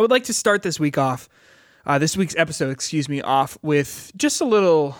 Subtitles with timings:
[0.00, 1.28] I would like to start this week off,
[1.84, 4.96] uh, this week's episode, excuse me, off with just a little,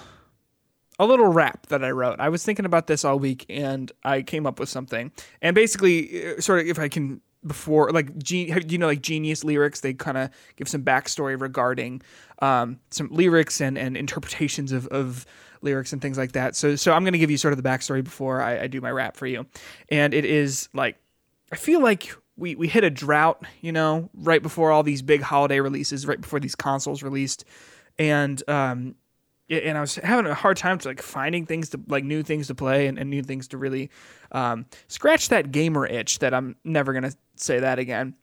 [0.99, 2.21] a little rap that I wrote.
[2.21, 5.11] I was thinking about this all week, and I came up with something.
[5.41, 9.43] And basically, uh, sort of, if I can before like gen- you know like genius
[9.43, 12.03] lyrics they kind of give some backstory regarding
[12.43, 15.25] um, some lyrics and, and interpretations of, of
[15.63, 17.67] lyrics and things like that so so i'm going to give you sort of the
[17.67, 19.47] backstory before I, I do my rap for you
[19.89, 20.99] and it is like
[21.51, 25.23] i feel like we, we hit a drought you know right before all these big
[25.23, 27.45] holiday releases right before these consoles released
[27.99, 28.95] and um
[29.51, 32.47] and I was having a hard time to like finding things to like new things
[32.47, 33.91] to play and, and new things to really
[34.31, 38.15] um, scratch that gamer itch that I'm never gonna say that again.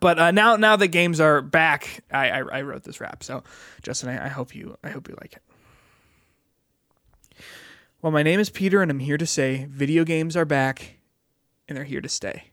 [0.00, 3.22] But uh, now now that games are back, I, I, I wrote this rap.
[3.22, 3.42] So
[3.82, 5.42] Justin, I, I hope you I hope you like it.
[8.00, 10.98] Well, my name is Peter, and I'm here to say video games are back,
[11.68, 12.50] and they're here to stay.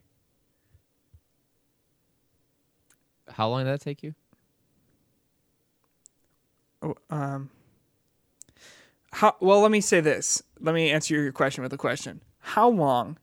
[3.34, 4.14] How long did that take you?
[6.82, 7.50] Oh, um,
[9.12, 10.42] how, well, let me say this.
[10.60, 12.22] Let me answer your question with a question.
[12.40, 13.18] How long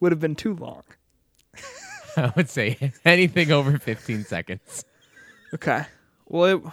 [0.00, 0.82] would have been too long?
[2.16, 4.84] I would say anything over 15 seconds.
[5.52, 5.84] Okay.
[6.26, 6.72] Well, it,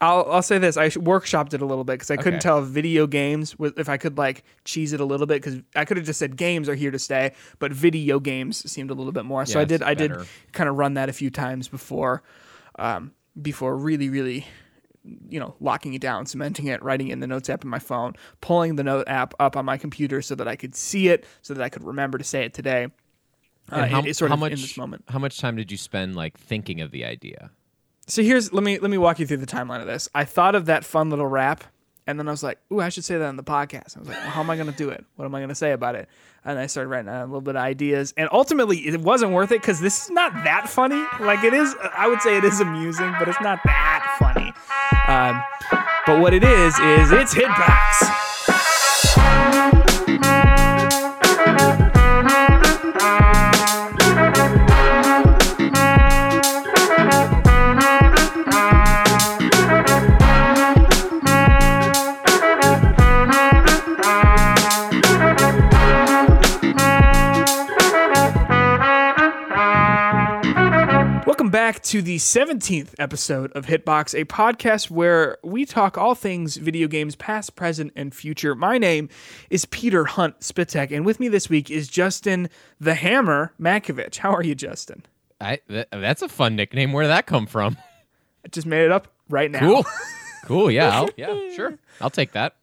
[0.00, 0.76] I'll I'll say this.
[0.76, 3.96] I workshopped it a little bit because I couldn't tell if video games if I
[3.96, 6.74] could like cheese it a little bit because I could have just said games are
[6.74, 9.46] here to stay, but video games seemed a little bit more.
[9.46, 10.10] so I did I did
[10.52, 12.22] kind of run that a few times before,
[12.78, 14.46] um, before really really,
[15.30, 17.78] you know, locking it down, cementing it, writing it in the notes app in my
[17.78, 21.24] phone, pulling the note app up on my computer so that I could see it,
[21.40, 22.88] so that I could remember to say it today.
[23.72, 25.04] Uh, how, it- how of much, in this moment.
[25.08, 27.50] How much time did you spend like thinking of the idea?
[28.08, 30.08] So here's let me let me walk you through the timeline of this.
[30.14, 31.64] I thought of that fun little rap,
[32.06, 34.08] and then I was like, "Ooh, I should say that on the podcast." I was
[34.08, 35.04] like, well, "How am I going to do it?
[35.16, 36.08] What am I going to say about it?"
[36.44, 39.50] And I started writing down a little bit of ideas, and ultimately, it wasn't worth
[39.50, 41.04] it because this is not that funny.
[41.18, 44.52] Like it is, I would say it is amusing, but it's not that funny.
[45.08, 45.42] Um,
[46.06, 48.35] but what it is is it's hitbox.
[71.66, 76.86] Back to the 17th episode of Hitbox, a podcast where we talk all things video
[76.86, 78.54] games, past, present, and future.
[78.54, 79.08] My name
[79.50, 84.18] is Peter Hunt Spitek, and with me this week is Justin the Hammer Makovich.
[84.18, 85.04] How are you, Justin?
[85.40, 86.92] I th- that's a fun nickname.
[86.92, 87.76] Where did that come from?
[88.44, 89.58] I just made it up right now.
[89.58, 89.86] Cool.
[90.44, 90.70] cool.
[90.70, 90.90] Yeah.
[90.90, 91.52] I'll, yeah.
[91.52, 91.76] Sure.
[92.00, 92.54] I'll take that.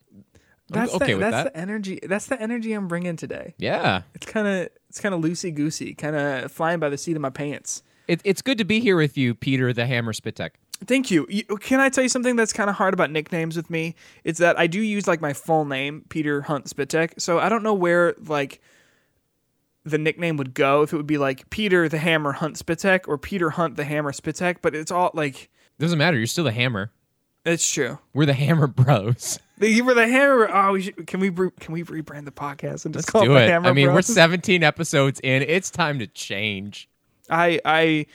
[0.72, 1.53] I'm That's okay the, with that's that.
[1.53, 2.00] the energy.
[2.02, 3.53] That's the energy I'm bringing today.
[3.58, 4.03] Yeah.
[4.16, 7.22] It's kind of it's kind of loosey goosey, kind of flying by the seat of
[7.22, 7.84] my pants.
[8.08, 10.52] It, it's good to be here with you, Peter the Hammer Spitek.
[10.86, 11.25] Thank you.
[11.30, 13.96] You- Can I tell you something that's kind of hard about nicknames with me?
[14.24, 17.22] It's that I do use like my full name, Peter Hunt Spitek.
[17.22, 18.62] So I don't know where like
[19.86, 23.18] the nickname would go if it would be like Peter the Hammer Hunt Spitek or
[23.18, 24.58] Peter Hunt the Hammer Spitek.
[24.62, 25.50] But it's all like
[25.80, 26.18] Doesn't matter.
[26.18, 26.91] You're still the Hammer.
[27.46, 28.00] it's true.
[28.14, 29.40] We're the Hammer Bros.
[29.62, 30.50] You were the Hammer.
[30.52, 33.31] Oh, we should, can we can we rebrand the podcast and just Let's call do
[33.31, 33.50] it the it.
[33.50, 35.41] Hammer I mean, we're 17 episodes in.
[35.44, 36.90] It's time to change.
[37.33, 38.05] I I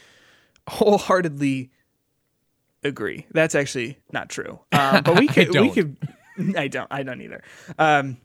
[0.69, 1.71] wholeheartedly
[2.85, 3.27] agree.
[3.33, 4.61] That's actually not true.
[4.73, 5.97] Um, but we could we could
[6.57, 7.43] I don't I don't either.
[7.79, 8.19] Um,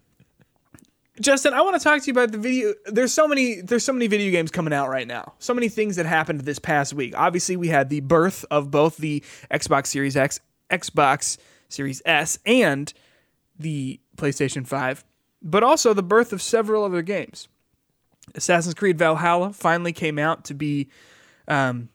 [1.22, 2.74] Justin, I want to talk to you about the video.
[2.86, 5.34] There's so many there's so many video games coming out right now.
[5.40, 7.14] So many things that happened this past week.
[7.16, 10.40] Obviously, we had the birth of both the Xbox Series X,
[10.72, 11.38] Xbox
[11.70, 12.92] Series S, and
[13.60, 15.06] the PlayStation 5,
[15.42, 17.48] but also the birth of several other games.
[18.36, 20.90] Assassin's Creed Valhalla finally came out to be
[21.48, 21.90] um,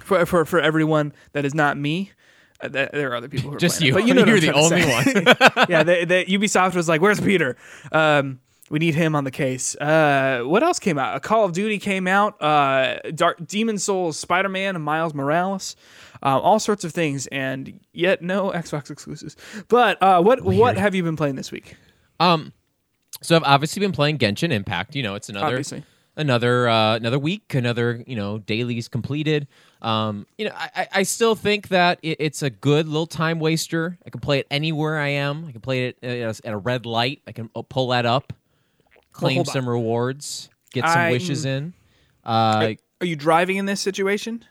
[0.00, 2.12] for, for for everyone that is not me.
[2.60, 3.90] Uh, th- there are other people who are Just you.
[3.90, 5.66] it, but you know You're the only one.
[5.68, 7.56] yeah, they, they, Ubisoft was like, "Where's Peter?
[7.92, 11.16] Um, we need him on the case." Uh, what else came out?
[11.16, 12.40] A Call of Duty came out.
[12.42, 15.76] Uh, Dark Demon Souls, Spider Man, and Miles Morales.
[16.22, 19.36] Uh, all sorts of things, and yet no Xbox exclusives.
[19.68, 21.76] But uh, what what have you been playing this week?
[22.18, 22.52] Um,
[23.22, 24.94] so I've obviously been playing Genshin Impact.
[24.94, 25.82] You know, it's another Obviously.
[26.16, 29.46] another uh, another week, another you know dailies completed.
[29.82, 33.98] Um, you know, I, I- still think that it, it's a good little time waster.
[34.06, 35.46] I can play it anywhere I am.
[35.46, 37.22] I can play it at a red light.
[37.26, 38.32] I can uh, pull that up,
[39.12, 39.44] claim on.
[39.46, 41.72] some rewards, get some I'm- wishes in.
[42.24, 44.44] Uh, Are you driving in this situation?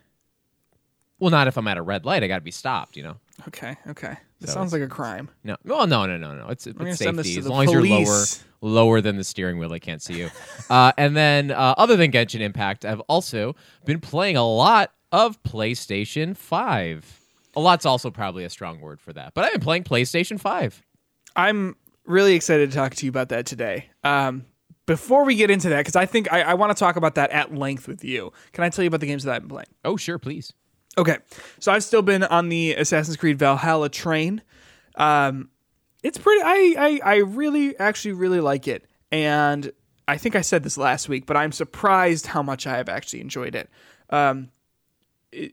[1.19, 2.24] well, not if I'm at a red light.
[2.24, 2.98] I got to be stopped.
[2.98, 3.16] You know.
[3.48, 4.16] Okay, okay.
[4.39, 5.30] This So sounds like a crime.
[5.44, 6.48] No, well, no, no, no, no.
[6.48, 8.44] It's, it's gonna send this safety as long as you're lower, police.
[8.61, 9.71] Lower than the steering wheel.
[9.71, 10.29] I can't see you.
[10.69, 15.41] uh, and then, uh, other than Genshin Impact, I've also been playing a lot of
[15.44, 17.19] PlayStation 5.
[17.56, 20.83] A lot's also probably a strong word for that, but I've been playing PlayStation 5.
[21.35, 21.75] I'm
[22.06, 23.89] really excited to talk to you about that today.
[24.03, 24.45] Um,
[24.85, 27.29] before we get into that, because I think I, I want to talk about that
[27.31, 28.33] at length with you.
[28.53, 29.67] Can I tell you about the games that I've been playing?
[29.85, 30.53] Oh, sure, please.
[30.97, 31.17] Okay,
[31.59, 34.41] so I've still been on the Assassin's Creed Valhalla train.
[34.95, 35.50] Um,
[36.04, 36.42] it's pretty.
[36.44, 39.72] I, I I really actually really like it, and
[40.07, 43.22] I think I said this last week, but I'm surprised how much I have actually
[43.22, 43.69] enjoyed it.
[44.10, 44.50] Um,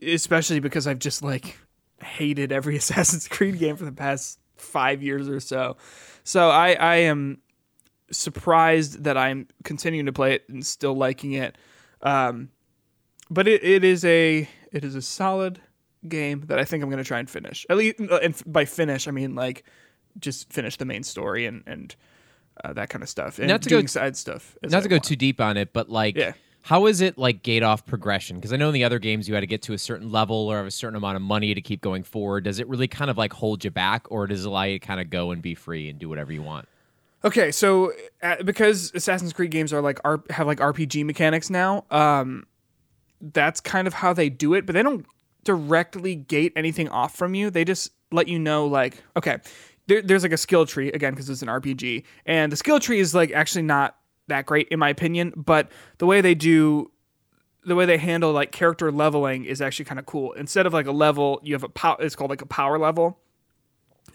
[0.02, 1.58] especially because I've just like
[2.02, 5.76] hated every Assassin's Creed game for the past five years or so.
[6.24, 7.38] So I I am
[8.10, 11.58] surprised that I'm continuing to play it and still liking it.
[12.02, 12.50] Um,
[13.30, 15.60] but it, it is a it is a solid
[16.08, 17.66] game that I think I'm going to try and finish.
[17.68, 19.64] At least, uh, and by finish, I mean like
[20.20, 21.94] just finish the main story and and
[22.64, 24.56] uh, that kind of stuff, and Not to go- doing side stuff.
[24.62, 25.04] as Not I to go want.
[25.04, 26.32] too deep on it, but like, Yeah.
[26.62, 28.36] how is it like gate off progression?
[28.36, 30.48] Because I know in the other games you had to get to a certain level
[30.48, 32.44] or have a certain amount of money to keep going forward.
[32.44, 34.86] Does it really kind of like hold you back, or does it allow you to
[34.86, 36.66] kind of go and be free and do whatever you want?
[37.24, 37.92] Okay, so
[38.22, 42.46] uh, because Assassin's Creed games are like R- have like RPG mechanics now, um,
[43.20, 44.64] that's kind of how they do it.
[44.64, 45.04] But they don't
[45.44, 47.50] directly gate anything off from you.
[47.50, 49.38] They just let you know, like, okay,
[49.86, 53.00] there, there's like a skill tree again because it's an RPG, and the skill tree
[53.00, 53.96] is like actually not
[54.28, 55.32] that great in my opinion.
[55.36, 56.90] But the way they do
[57.64, 60.32] the way they handle like character leveling is actually kind of cool.
[60.32, 61.96] Instead of like a level, you have a power.
[62.00, 63.18] It's called like a power level,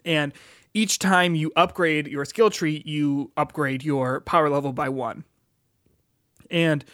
[0.06, 0.33] and
[0.73, 5.25] each time you upgrade your skill tree, you upgrade your power level by one.
[6.50, 6.85] And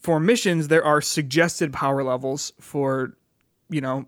[0.00, 3.16] for missions, there are suggested power levels for,
[3.68, 4.06] you know,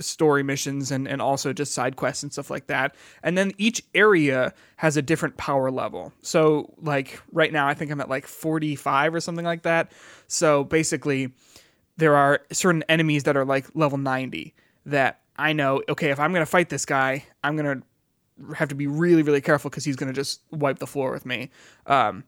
[0.00, 2.94] story missions and, and also just side quests and stuff like that.
[3.22, 6.12] And then each area has a different power level.
[6.22, 9.92] So, like, right now, I think I'm at like 45 or something like that.
[10.26, 11.32] So, basically,
[11.96, 14.54] there are certain enemies that are like level 90
[14.86, 18.68] that I know, okay, if I'm going to fight this guy, I'm going to have
[18.68, 21.50] to be really, really careful because he's going to just wipe the floor with me.
[21.86, 22.24] Um,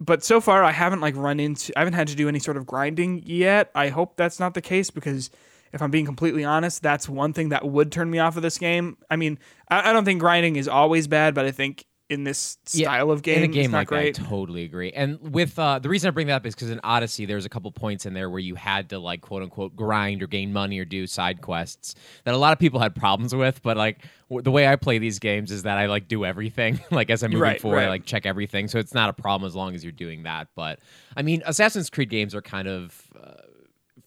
[0.00, 2.56] but so far, I haven't like run into, I haven't had to do any sort
[2.56, 3.70] of grinding yet.
[3.74, 5.30] I hope that's not the case because
[5.74, 8.56] if I'm being completely honest, that's one thing that would turn me off of this
[8.56, 8.96] game.
[9.10, 9.38] I mean,
[9.68, 13.22] I, I don't think grinding is always bad, but I think in this style of
[13.22, 14.14] game, in a game it's not like great.
[14.16, 14.92] that, I totally agree.
[14.92, 17.48] And with uh, the reason I bring that up is because in Odyssey, there's a
[17.48, 20.78] couple points in there where you had to like quote unquote grind or gain money
[20.78, 21.94] or do side quests
[22.24, 23.62] that a lot of people had problems with.
[23.62, 26.78] But like w- the way I play these games is that I like do everything.
[26.90, 29.46] like as I'm moving Right, forward, I like check everything, so it's not a problem
[29.46, 30.48] as long as you're doing that.
[30.54, 30.80] But
[31.16, 33.30] I mean, Assassin's Creed games are kind of uh,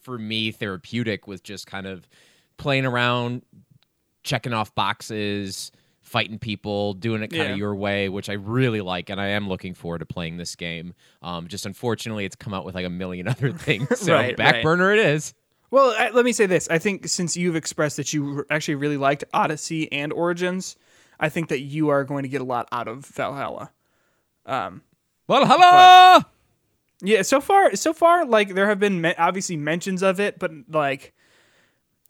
[0.08, 2.08] for me therapeutic with just kind of
[2.56, 3.42] playing around,
[4.24, 5.70] checking off boxes,
[6.00, 7.52] fighting people, doing it kind Yeah.
[7.52, 10.56] of your way, which I really like, and I am looking forward to playing this
[10.56, 10.94] game.
[11.20, 14.54] Um, just unfortunately, it's come out with like a million other things, so Right, back
[14.54, 14.62] right.
[14.64, 15.34] burner it is.
[15.70, 16.66] Well, I, let me say this.
[16.70, 20.76] I think since you've expressed that you actually really liked Odyssey and Origins,
[21.20, 23.70] I think that you are going to get a lot out of Valhalla.
[24.46, 24.80] Well,
[25.28, 26.20] hello.
[27.00, 30.50] Yeah, so far, so far, like there have been me- obviously mentions of it, but
[30.68, 31.12] like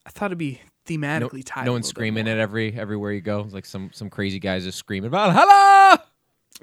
[0.07, 1.67] I thought it'd be No, thematically tied.
[1.67, 3.41] no one's screaming at every everywhere you go.
[3.41, 6.03] It's like some some crazy guys just screaming about hello.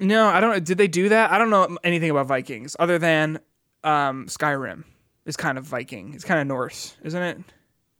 [0.00, 0.64] No, I don't.
[0.64, 1.30] Did they do that?
[1.30, 3.38] I don't know anything about Vikings other than
[3.84, 4.84] um, Skyrim
[5.24, 6.12] is kind of Viking.
[6.14, 7.38] It's kind of Norse, isn't it?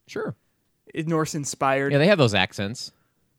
[0.08, 0.34] Sure.
[0.92, 2.92] It's Norse inspired Yeah, they have those accents.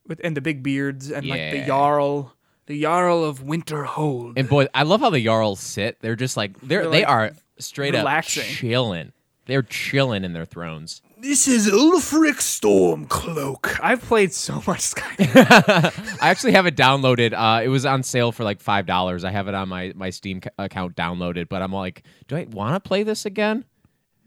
[0.07, 2.33] with and the big beards and like the jarl,
[2.67, 4.33] the jarl of Winterhold.
[4.37, 5.97] And boy, I love how the Jarls sit.
[6.01, 8.43] They're just like they're, They're, they like, are straight relaxing.
[8.43, 9.11] up chilling.
[9.45, 11.01] They're chilling in their thrones.
[11.19, 13.79] This is Ulfric Stormcloak.
[13.81, 16.17] I've played so much Skyrim.
[16.21, 17.33] I actually have it downloaded.
[17.33, 19.23] Uh, it was on sale for like five dollars.
[19.23, 22.75] I have it on my my Steam account downloaded, but I'm like, do I want
[22.75, 23.65] to play this again?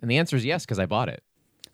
[0.03, 1.23] And the answer is yes because I bought it.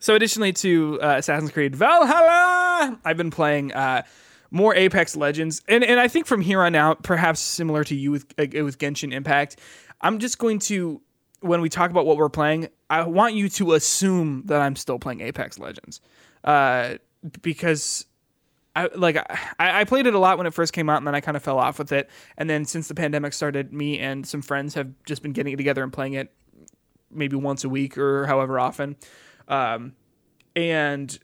[0.01, 4.03] so, additionally to uh, Assassin's Creed Valhalla, I've been playing uh,
[4.51, 8.11] more Apex Legends, and and I think from here on out, perhaps similar to you
[8.11, 9.57] with uh, with Genshin Impact,
[10.01, 11.01] I'm just going to
[11.41, 14.99] when we talk about what we're playing, I want you to assume that I'm still
[14.99, 16.01] playing Apex Legends,
[16.45, 16.95] uh,
[17.43, 18.07] because
[18.75, 19.17] I like
[19.59, 21.37] I, I played it a lot when it first came out, and then I kind
[21.37, 22.11] of fell off with it.
[22.37, 25.83] And then since the pandemic started, me and some friends have just been getting together
[25.83, 26.33] and playing it
[27.11, 28.97] maybe once a week or however often.
[29.49, 29.95] Um,
[30.55, 31.19] and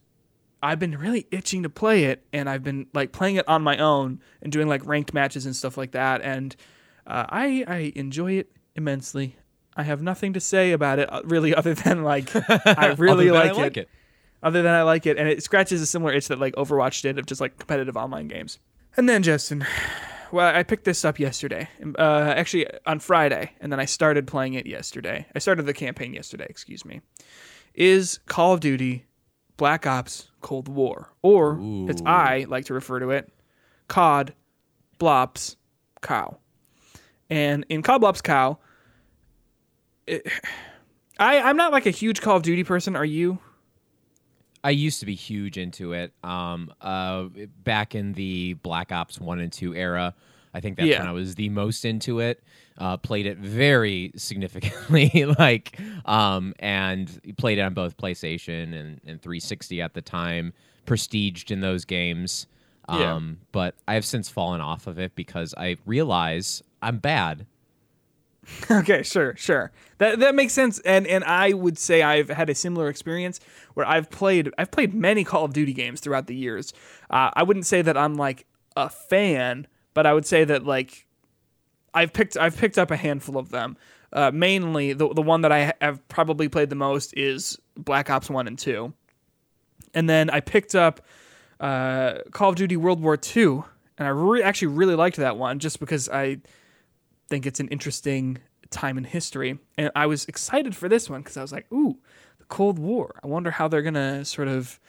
[0.62, 3.76] I've been really itching to play it, and I've been like playing it on my
[3.78, 6.23] own and doing like ranked matches and stuff like that.
[6.23, 6.54] And
[7.07, 9.37] uh, I I enjoy it immensely.
[9.76, 13.37] I have nothing to say about it uh, really, other than like I really than
[13.37, 13.88] I like, it.
[14.42, 17.19] Other than I like it, and it scratches a similar itch that like Overwatch did
[17.19, 18.59] of just like competitive online games.
[18.97, 19.66] And then Justin,
[20.33, 24.54] well, I picked this up yesterday, uh, actually on Friday, and then I started playing
[24.54, 25.26] it yesterday.
[25.35, 27.00] I started the campaign yesterday, excuse me.
[27.75, 29.07] is Call of Duty
[29.62, 33.33] Black Ops Cold War, or as I like to refer to it,
[33.87, 34.35] COD
[34.99, 35.54] Blops
[36.00, 36.38] Cow.
[37.31, 38.59] And in COD Blops Cow,
[40.09, 40.26] it,
[41.21, 42.97] I I'm not like a huge Call of Duty person.
[42.97, 43.38] Are you?
[44.64, 46.12] I used to be huge into it.
[46.25, 47.26] Um, uh,
[47.62, 50.16] back in the Black Ops One and Two era,
[50.54, 51.00] I think that's Yeah.
[51.00, 52.42] when I was the most into it.
[52.78, 59.21] Uh, played it very significantly, like, um, and played it on both PlayStation and, and
[59.21, 60.52] 360 at the time.
[60.87, 62.47] Prestiged in those games,
[62.88, 63.14] Yeah.
[63.14, 67.47] um, but I have since fallen off of it because I realize I'm bad.
[68.71, 69.71] Okay, sure, sure.
[69.99, 70.80] That that makes sense.
[70.80, 73.38] And and I would say I've had a similar experience
[73.75, 76.73] where I've played I've played many Call of Duty games throughout the years.
[77.09, 81.06] Uh, I wouldn't say that I'm like a fan, but I would say that like
[81.94, 83.76] I've picked I've picked up a handful of them.
[84.12, 88.28] Uh, mainly, the the one that I have probably played the most is Black Ops
[88.28, 88.92] One and Two,
[89.94, 91.00] and then I picked up
[91.61, 93.64] uh, Call of Duty World War Two,
[93.96, 96.38] and I re- actually really liked that one just because I
[97.28, 98.38] think it's an interesting
[98.70, 99.58] time in history.
[99.78, 101.99] And I was excited for this one because I was like, ooh,
[102.38, 103.20] the Cold War.
[103.22, 104.80] I wonder how they're to sort of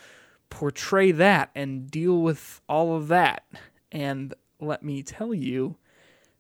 [0.49, 3.45] portray that and deal with all of that.
[3.91, 4.33] And
[4.63, 5.75] let me tell you,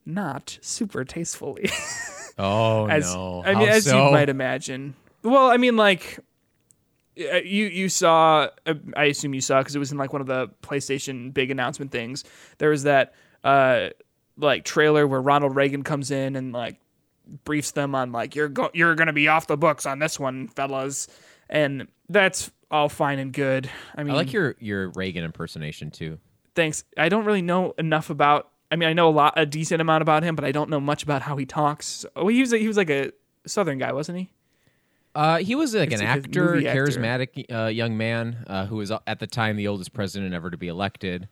[0.05, 1.69] not super tastefully.
[2.37, 3.43] Oh as no!
[3.45, 4.05] I mean, How as so?
[4.07, 4.95] you might imagine.
[5.23, 6.17] Well, I mean, like
[7.19, 8.47] uh, you you saw.
[8.65, 11.51] Uh, I assume you saw because it was in like one of the PlayStation big
[11.51, 12.23] announcement things.
[12.57, 13.13] There was that
[13.43, 13.89] uh
[14.37, 16.79] like trailer where Ronald Reagan comes in and like
[17.43, 20.47] briefs them on like you're go- you're gonna be off the books on this one,
[20.47, 21.07] fellas,
[21.49, 23.69] and that's all fine and good.
[23.95, 26.17] I mean, I like your your Reagan impersonation too.
[26.55, 26.83] Thanks.
[26.97, 28.49] I don't really know enough about.
[28.71, 30.79] I mean, I know a lot, a decent amount about him, but I don't know
[30.79, 32.05] much about how he talks.
[32.15, 33.11] Oh, he was a, he was like a
[33.45, 34.31] Southern guy, wasn't he?
[35.13, 36.69] Uh, he was like It's an like actor, actor.
[36.75, 40.49] charismatic uh, young man uh, who was uh, at the time the oldest president ever
[40.49, 41.27] to be elected.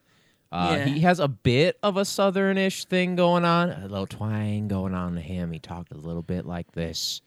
[0.52, 0.86] Uh, Yeah.
[0.86, 5.16] He has a bit of a southernish thing going on, a little twang going on
[5.16, 5.52] to him.
[5.52, 7.22] He talked a little bit like this.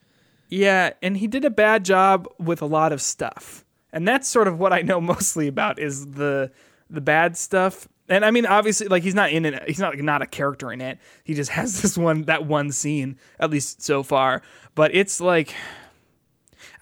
[0.48, 3.64] Yeah, and he did a bad job with a lot of stuff.
[3.92, 6.52] And that's sort of what I know mostly about is the
[6.91, 7.88] the bad stuff.
[8.09, 10.73] And I mean obviously like he's not in it he's not like not a character
[10.73, 10.99] in it.
[11.25, 14.43] He just has this one that one scene at least so far.
[14.75, 15.55] But it's like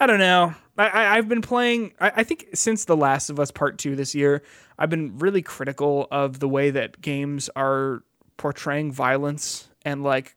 [0.00, 0.54] I don't know.
[0.78, 4.14] I, I've been playing I, I think since The Last of Us Part 2 this
[4.14, 4.42] year,
[4.78, 8.02] I've been really critical of the way that games are
[8.36, 10.34] portraying violence and like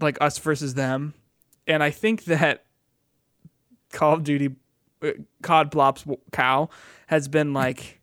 [0.00, 1.14] like us versus them.
[1.66, 2.64] And I think that
[3.92, 4.56] Call of Duty
[5.42, 6.68] COD Blops Cow
[7.06, 8.00] has been like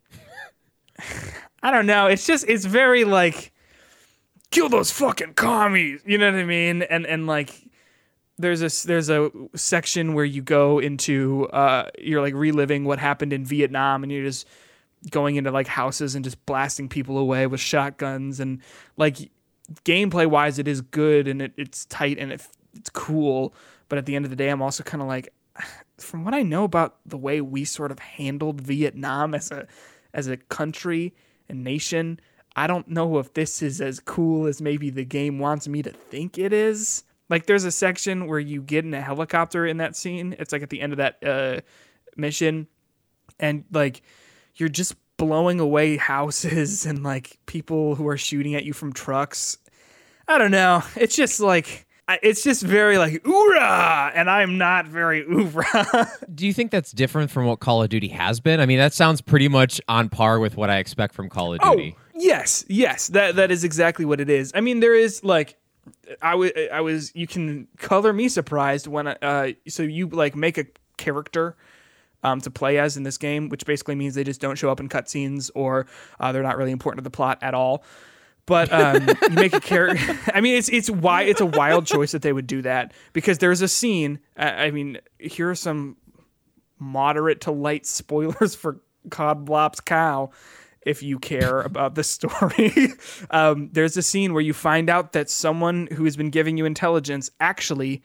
[1.62, 3.52] I don't know, it's just it's very like
[4.50, 6.82] kill those fucking commies, you know what I mean?
[6.82, 7.66] And and like
[8.38, 13.32] there's a there's a section where you go into uh you're like reliving what happened
[13.32, 14.46] in Vietnam and you're just
[15.10, 18.40] going into like houses and just blasting people away with shotguns.
[18.40, 18.60] And
[18.96, 19.30] like
[19.84, 23.54] gameplay wise it is good and it, it's tight and it, it's cool.
[23.88, 25.32] But at the end of the day i'm also kind of like
[26.02, 29.66] from what i know about the way we sort of handled vietnam as a
[30.14, 31.14] as a country
[31.48, 32.18] and nation
[32.56, 35.90] i don't know if this is as cool as maybe the game wants me to
[35.90, 39.96] think it is like there's a section where you get in a helicopter in that
[39.96, 41.60] scene it's like at the end of that uh
[42.16, 42.66] mission
[43.38, 44.02] and like
[44.56, 49.58] you're just blowing away houses and like people who are shooting at you from trucks.
[50.26, 50.82] I don't know.
[50.96, 51.86] It's just like
[52.22, 56.08] it's just very like oorah, and I'm not very oorah.
[56.34, 58.60] Do you think that's different from what Call of Duty has been?
[58.60, 61.60] I mean, that sounds pretty much on par with what I expect from Call of
[61.62, 61.96] oh, Duty.
[62.14, 64.52] yes, yes, that that is exactly what it is.
[64.54, 65.56] I mean, there is like.
[66.20, 67.14] I was, I was.
[67.14, 70.66] You can color me surprised when, uh, so you like make a
[70.98, 71.56] character,
[72.22, 74.80] um, to play as in this game, which basically means they just don't show up
[74.80, 75.86] in cutscenes or
[76.18, 77.82] uh, they're not really important to the plot at all.
[78.50, 80.18] But um, you make a character.
[80.34, 83.38] I mean, it's it's why it's a wild choice that they would do that because
[83.38, 84.18] there's a scene.
[84.36, 85.96] I I mean, here are some
[86.80, 90.30] moderate to light spoilers for Cod Blops Cow.
[90.84, 92.88] If you care about the story,
[93.30, 96.64] um, there's a scene where you find out that someone who has been giving you
[96.64, 98.02] intelligence actually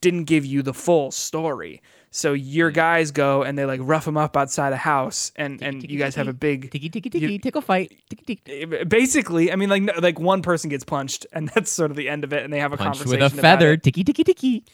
[0.00, 1.82] didn't give you the full story.
[2.12, 5.82] So your guys go and they like rough him up outside a house, and and
[5.88, 7.92] you guys have a big Ticky ticky ticky tickle fight.
[8.08, 8.40] Ticky.
[8.46, 9.52] Eh, basically.
[9.52, 12.32] I mean, like like one person gets punched, and that's sort of the end of
[12.32, 13.76] it, and they have a conversation with a feather.
[13.76, 14.64] Ticky ticky ticky.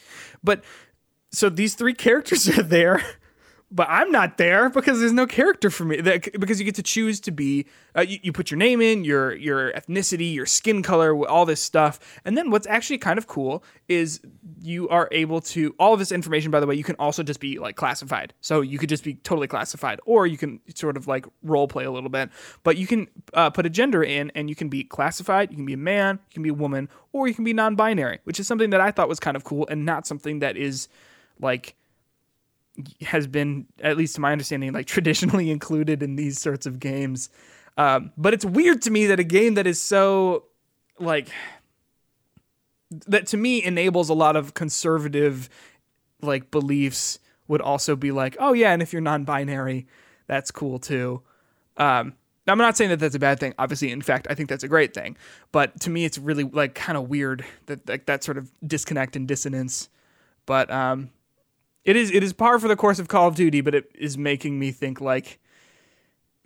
[0.42, 0.64] But
[1.30, 3.04] so these three characters are there
[3.70, 6.00] but I'm not there because there's no character for me.
[6.00, 9.34] Because you get to choose to be, uh, you, you put your name in, your
[9.34, 13.64] your ethnicity, your skin color, all this stuff, and then what's actually kind of cool
[13.88, 14.20] is
[14.60, 16.52] you are able to all of this information.
[16.52, 19.14] By the way, you can also just be like classified, so you could just be
[19.14, 22.30] totally classified, or you can sort of like role play a little bit.
[22.62, 25.50] But you can uh, put a gender in, and you can be classified.
[25.50, 28.20] You can be a man, you can be a woman, or you can be non-binary,
[28.22, 30.88] which is something that I thought was kind of cool and not something that is
[31.40, 31.74] like
[33.02, 37.30] has been, at least to my understanding, like traditionally included in these sorts of games.
[37.76, 40.44] Um, but it's weird to me that a game that is so
[40.98, 41.28] like
[43.06, 45.48] that to me enables a lot of conservative
[46.22, 47.18] like beliefs
[47.48, 49.86] would also be like, oh yeah, and if you're non-binary,
[50.26, 51.22] that's cool too.
[51.76, 52.14] Um,
[52.48, 53.54] I'm not saying that that's a bad thing.
[53.58, 55.16] Obviously, in fact, I think that's a great thing.
[55.50, 59.16] But to me, it's really like kind of weird that like that sort of disconnect
[59.16, 59.88] and dissonance.
[60.46, 61.10] But um,
[61.86, 64.18] it is it is par for the course of Call of Duty, but it is
[64.18, 65.38] making me think like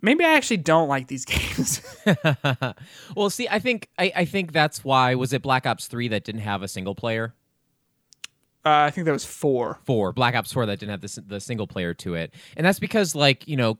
[0.01, 1.81] maybe I actually don't like these games.
[3.15, 6.23] well, see, I think I, I think that's why was it Black Ops Three that
[6.23, 7.33] didn't have a single player.
[8.63, 9.79] Uh, I think that was four.
[9.83, 12.79] Four Black Ops Four that didn't have the the single player to it, and that's
[12.79, 13.79] because like you know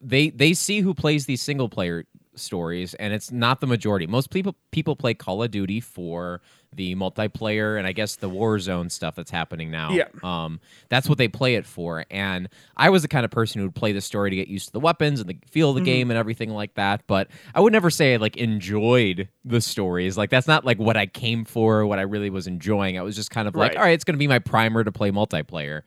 [0.00, 2.04] they they see who plays these single player
[2.36, 4.06] stories, and it's not the majority.
[4.06, 6.40] Most people people play Call of Duty for
[6.72, 9.90] the multiplayer and I guess the Warzone stuff that's happening now.
[9.90, 10.04] Yeah.
[10.22, 12.04] Um, that's what they play it for.
[12.10, 14.66] And I was the kind of person who would play the story to get used
[14.66, 15.86] to the weapons and the feel of the mm-hmm.
[15.86, 17.02] game and everything like that.
[17.06, 20.16] But I would never say I like enjoyed the stories.
[20.16, 22.98] Like that's not like what I came for, what I really was enjoying.
[22.98, 23.70] I was just kind of right.
[23.70, 25.82] like, all right, it's going to be my primer to play multiplayer.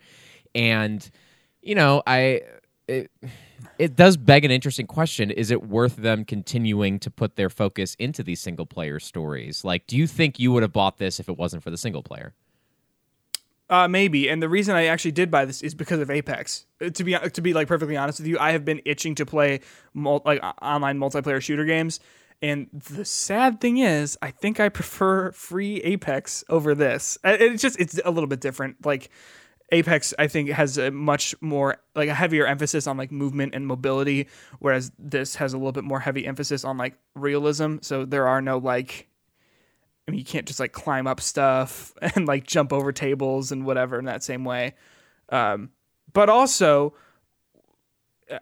[0.53, 1.09] And
[1.61, 2.41] you know, I.
[2.85, 3.09] It,
[3.79, 5.31] it does beg an interesting question.
[5.31, 9.63] Is it worth them continuing to put their focus into these single player stories?
[9.63, 12.03] Like, do you think you would have bought this if it wasn't for the single
[12.03, 12.33] player?
[13.69, 16.65] Uh, maybe, and the reason I actually did buy this is because of Apex.
[16.79, 19.25] Uh, to be to be like perfectly honest with you, I have been itching to
[19.25, 19.61] play
[19.93, 21.99] mul- like online multiplayer shooter games,
[22.41, 27.17] and the sad thing is, I think I prefer free Apex over this.
[27.23, 28.85] Uh, it's just it's a little bit different.
[28.85, 29.09] Like
[29.71, 33.65] Apex, I think, has a much more like a heavier emphasis on like movement and
[33.65, 34.27] mobility,
[34.59, 37.77] whereas this has a little bit more heavy emphasis on like realism.
[37.81, 39.07] So there are no like,
[40.07, 43.65] I mean, you can't just like climb up stuff and like jump over tables and
[43.65, 44.75] whatever in that same way.
[45.29, 45.69] Um,
[46.11, 46.93] but also,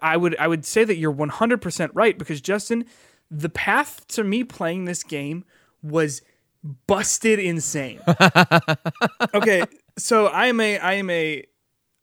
[0.02, 2.86] I would I would say that you're 100% right because Justin,
[3.30, 5.46] the path to me playing this game
[5.82, 6.22] was
[6.88, 8.00] busted insane.
[9.34, 9.64] okay,
[10.02, 11.44] so I am a I am a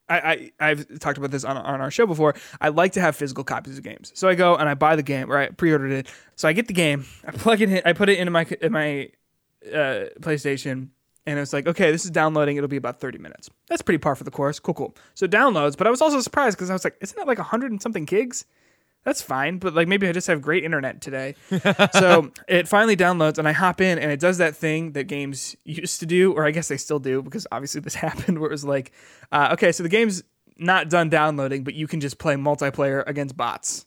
[0.09, 2.35] I, I I've talked about this on, on our show before.
[2.61, 5.03] I like to have physical copies of games, so I go and I buy the
[5.03, 6.07] game, or I pre-ordered it.
[6.37, 8.73] So I get the game, I plug it in, I put it into my in
[8.73, 9.11] my
[9.67, 10.89] uh, PlayStation,
[11.27, 12.57] and it's like, okay, this is downloading.
[12.57, 13.51] It'll be about thirty minutes.
[13.69, 14.59] That's pretty par for the course.
[14.59, 14.97] Cool, cool.
[15.15, 17.71] So downloads, but I was also surprised because I was like, isn't that like hundred
[17.71, 18.45] and something gigs?
[19.05, 21.35] That's fine, but like maybe I just have great internet today.
[21.93, 25.57] so it finally downloads and I hop in and it does that thing that games
[25.65, 28.53] used to do, or I guess they still do because obviously this happened where it
[28.53, 28.93] was like,
[29.33, 30.23] uh, okay, so the game's
[30.59, 33.87] not done downloading, but you can just play multiplayer against bots.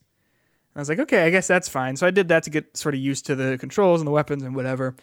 [0.74, 1.97] And I was like, okay, I guess that's fine.
[1.97, 4.43] So I did that to get sort of used to the controls and the weapons
[4.43, 4.95] and whatever.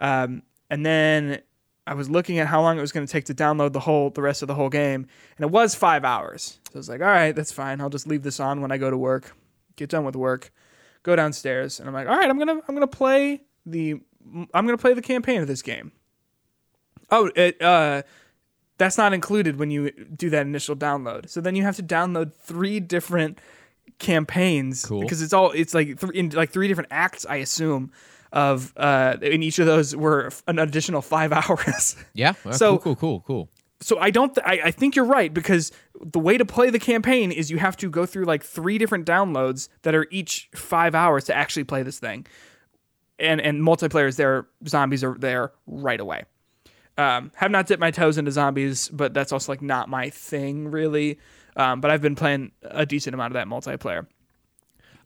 [0.00, 1.40] Um, and then
[1.86, 4.10] I was looking at how long it was going to take to download the whole
[4.10, 6.58] the rest of the whole game, and it was five hours.
[6.70, 7.80] So I was like, all right, that's fine.
[7.80, 9.32] I'll just leave this on when I go to work
[9.82, 10.52] get done with work,
[11.02, 14.00] go downstairs, and I'm like, all right, I'm gonna I'm gonna play the
[14.54, 15.92] I'm gonna play the campaign of this game.
[17.10, 18.02] Oh, it uh,
[18.78, 21.28] that's not included when you do that initial download.
[21.28, 23.38] So then you have to download three different
[23.98, 25.00] campaigns cool.
[25.00, 27.92] because it's all it's like th- in like three different acts, I assume.
[28.32, 31.96] Of uh, in each of those were an additional five hours.
[32.14, 32.32] Yeah.
[32.44, 33.48] Well, so cool, cool, cool, cool
[33.82, 34.34] so I don't.
[34.34, 37.58] Th- I, I think you're right because the way to play the campaign is you
[37.58, 41.64] have to go through like three different downloads that are each five hours to actually
[41.64, 42.26] play this thing,
[43.18, 44.46] and and multiplayer is there.
[44.66, 46.24] Zombies are there right away.
[46.98, 50.70] Um, have not dipped my toes into zombies, but that's also like not my thing
[50.70, 51.18] really.
[51.56, 54.06] Um, but I've been playing a decent amount of that multiplayer.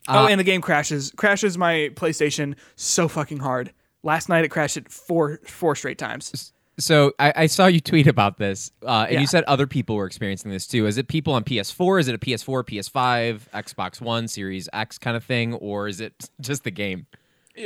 [0.07, 1.11] Uh, oh, and the game crashes.
[1.15, 3.73] Crashes my PlayStation so fucking hard.
[4.03, 6.53] Last night it crashed it four four straight times.
[6.79, 9.19] So I, I, saw you tweet about this, uh, and yeah.
[9.21, 10.85] you said other people were experiencing this too.
[10.85, 11.99] Is it people on PS4?
[11.99, 16.29] Is it a PS4, PS5, Xbox One, Series X kind of thing, or is it
[16.41, 17.07] just the game?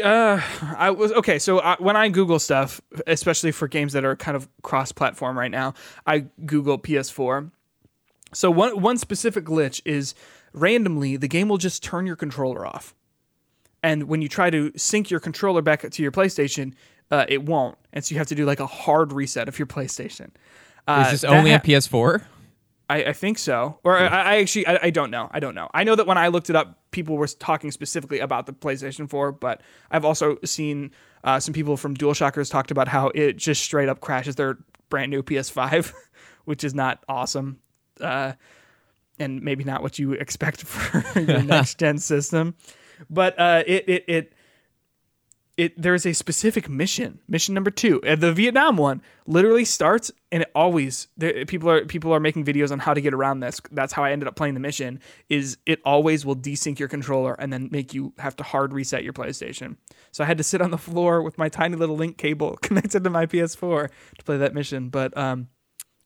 [0.02, 0.41] Uh,
[0.78, 1.38] I was okay.
[1.39, 5.52] So I, when I Google stuff, especially for games that are kind of cross-platform right
[5.52, 5.74] now,
[6.08, 7.52] I Google PS4.
[8.34, 10.15] So one one specific glitch is
[10.54, 12.95] randomly the game will just turn your controller off,
[13.84, 16.74] and when you try to sync your controller back to your PlayStation,
[17.10, 19.65] uh, it won't, and so you have to do like a hard reset of your
[19.65, 20.32] PlayStation.
[20.88, 22.24] Uh, Is this only ha- on PS4?
[22.89, 23.80] I, I think so.
[23.86, 25.30] Or I, I actually I, I don't know.
[25.32, 25.70] I don't know.
[25.74, 29.10] I know that when I looked it up, people were talking specifically about the PlayStation
[29.10, 30.91] 4, but I've also seen
[31.24, 34.58] uh, some people from DualShockers talked about how it just straight up crashes their
[34.89, 35.94] brand new PS5,
[36.46, 37.60] which is not awesome.
[38.02, 38.34] Uh,
[39.20, 42.56] and maybe not what you expect for your next gen system.
[43.10, 44.34] But uh, it it it
[45.58, 50.52] it there's a specific mission, mission number two, the Vietnam one literally starts, and it
[50.56, 53.62] always there, people are people are making videos on how to get around this.
[53.72, 55.00] That's how I ended up playing the mission.
[55.30, 59.04] Is it always will desync your controller and then make you have to hard reset
[59.04, 59.76] your PlayStation.
[60.12, 63.04] So I had to sit on the floor with my tiny little link cable connected
[63.04, 64.90] to my PS4 to play that mission.
[64.90, 65.50] But um,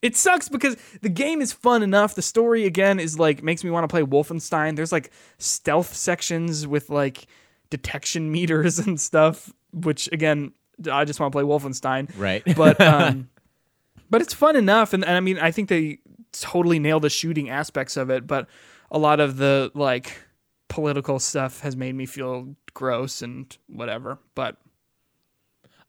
[0.02, 2.16] it sucks because the game is fun enough.
[2.16, 4.76] The story again is like makes me want to play Wolfenstein.
[4.76, 7.28] There's like stealth sections with like
[7.70, 10.54] detection meters and stuff, which again,
[10.92, 12.12] I just want to play Wolfenstein.
[12.18, 12.44] Right.
[12.56, 13.30] But um
[14.10, 16.00] but it's fun enough and, and I mean I think they
[16.32, 18.48] totally nail the shooting aspects of it, but
[18.92, 20.22] a lot of the like
[20.68, 24.20] political stuff has made me feel gross and whatever.
[24.36, 24.58] But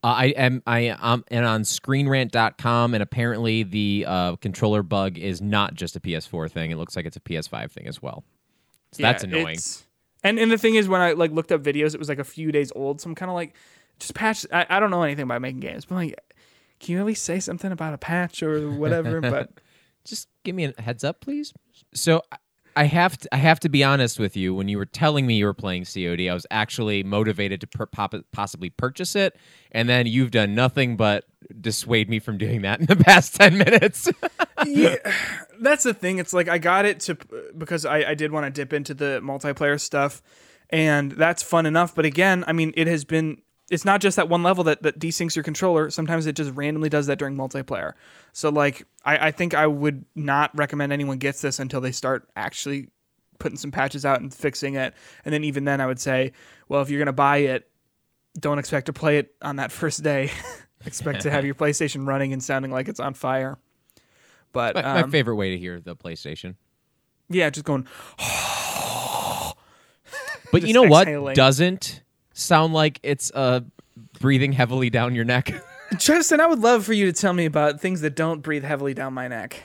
[0.07, 5.43] Uh, I am I am and on ScreenRant.com, and apparently the uh, controller bug is
[5.43, 6.71] not just a PS4 thing.
[6.71, 8.23] It looks like it's a PS5 thing as well.
[8.93, 9.59] So that's annoying.
[10.23, 12.25] And and the thing is, when I like looked up videos, it was like a
[12.25, 13.01] few days old.
[13.01, 13.57] So I'm kind of like,
[13.99, 14.47] just patch.
[14.53, 16.35] I, I don't know anything about making games, but I'm like,
[16.79, 19.21] can you at least say something about a patch or whatever?
[19.21, 19.51] but
[20.05, 21.53] Just give me a heads up, please.
[21.95, 22.23] So
[22.77, 24.55] I- have to, I have to be honest with you.
[24.55, 27.87] When you were telling me you were playing COD, I was actually motivated to per-
[27.87, 29.37] pop- possibly purchase it,
[29.73, 31.25] and then you've done nothing but
[31.61, 34.09] dissuade me from doing that in the past ten minutes.
[34.67, 34.97] yeah,
[35.61, 36.19] that's the thing.
[36.19, 37.17] It's like I got it to
[37.57, 40.23] because I, I did want to dip into the multiplayer stuff,
[40.71, 41.95] and that's fun enough.
[41.95, 43.43] But again, I mean, it has been.
[43.71, 45.91] It's not just that one level that, that desyncs your controller.
[45.91, 47.95] Sometimes it just randomly does that during multiplayer.
[48.33, 52.29] So like, I, I think I would not recommend anyone gets this until they start
[52.37, 52.91] actually
[53.39, 54.95] putting some patches out and fixing it.
[55.25, 56.33] And then even then, I would say,
[56.69, 57.69] well, if you're gonna buy it,
[58.39, 60.31] don't expect to play it on that first day.
[60.87, 63.59] expect to have your PlayStation running and sounding like it's on fire.
[64.53, 66.55] But my, um, my favorite way to hear the PlayStation.
[67.29, 67.87] yeah, just going.
[70.53, 72.03] But you know what doesn't
[72.37, 73.61] sound like it's uh,
[74.21, 75.53] breathing heavily down your neck?
[75.99, 78.95] Justin, I would love for you to tell me about things that don't breathe heavily
[78.95, 79.63] down my neck.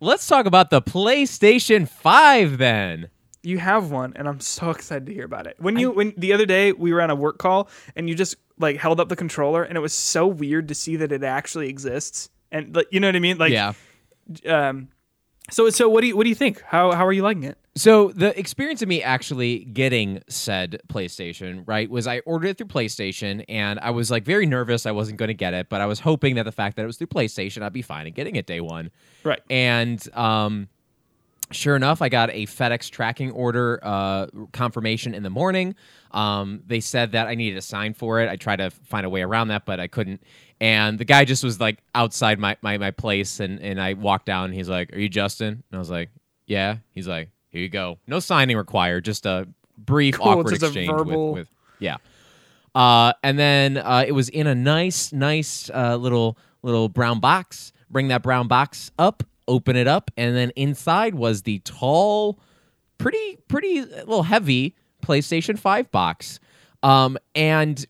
[0.00, 3.08] Let's talk about the PlayStation 5 then.
[3.42, 5.56] You have one, and I'm so excited to hear about it.
[5.58, 8.36] When you when the other day we were on a work call and you just
[8.58, 11.68] like held up the controller, and it was so weird to see that it actually
[11.68, 13.36] exists, and like you know what I mean?
[13.36, 13.74] Like, yeah.
[14.46, 14.88] um,
[15.50, 16.62] so so what do you what do you think?
[16.62, 17.58] How how are you liking it?
[17.76, 22.68] So the experience of me actually getting said PlayStation, right, was I ordered it through
[22.68, 25.86] PlayStation and I was like very nervous I wasn't going to get it, but I
[25.86, 28.36] was hoping that the fact that it was through PlayStation I'd be fine and getting
[28.36, 28.90] it day 1.
[29.24, 29.42] Right.
[29.50, 30.68] And um
[31.50, 35.74] sure enough, I got a FedEx tracking order uh, confirmation in the morning.
[36.10, 38.28] Um, they said that I needed a sign for it.
[38.28, 40.22] I tried to find a way around that, but I couldn't.
[40.60, 44.26] And the guy just was like outside my, my, my place, and, and I walked
[44.26, 44.46] down.
[44.46, 46.10] And he's like, "Are you Justin?" And I was like,
[46.46, 47.98] "Yeah." He's like, "Here you go.
[48.06, 49.04] No signing required.
[49.04, 51.96] Just a brief, Cool, awkward exchange verbal- with, with yeah."
[52.74, 57.72] Uh, and then uh, it was in a nice, nice uh, little little brown box.
[57.90, 62.40] Bring that brown box up, open it up, and then inside was the tall,
[62.98, 66.40] pretty, pretty uh, little heavy PlayStation Five box.
[66.82, 67.86] Um, and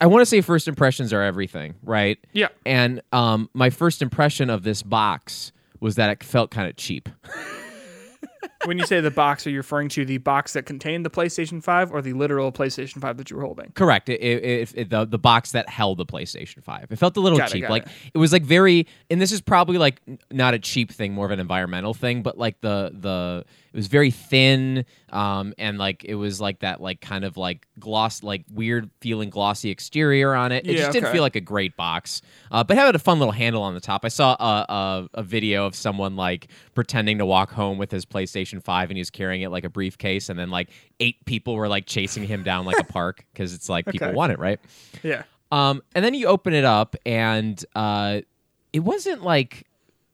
[0.00, 2.18] I want to say first impressions are everything, right?
[2.32, 2.48] Yeah.
[2.64, 7.08] And um, my first impression of this box was that it felt kind of cheap.
[8.64, 11.62] when you say the box, are you referring to the box that contained the PlayStation
[11.62, 13.70] Five or the literal PlayStation Five that you were holding?
[13.72, 14.08] Correct.
[14.08, 16.86] It, it, it, the the box that held the PlayStation Five.
[16.90, 17.68] It felt a little Got cheap.
[17.68, 18.18] like it.
[18.18, 21.40] was like very, and this is probably like not a cheap thing, more of an
[21.40, 22.22] environmental thing.
[22.22, 26.80] But like the the it was very thin, um, and like it was like that
[26.80, 30.66] like kind of like gloss, like weird feeling glossy exterior on it.
[30.66, 32.22] It Yeah, just didn't feel like a great box.
[32.50, 34.04] Uh, but had a fun little handle on the top.
[34.04, 38.04] I saw a, a a video of someone like pretending to walk home with his
[38.06, 40.68] PlayStation Five, and he was carrying it like a briefcase, and then like
[41.00, 44.14] eight people were like chasing him down like a park because it's like people Okay.
[44.16, 44.60] want it, right?
[45.02, 45.22] Yeah.
[45.50, 48.20] Um, and then you open it up, and uh,
[48.72, 49.66] it wasn't like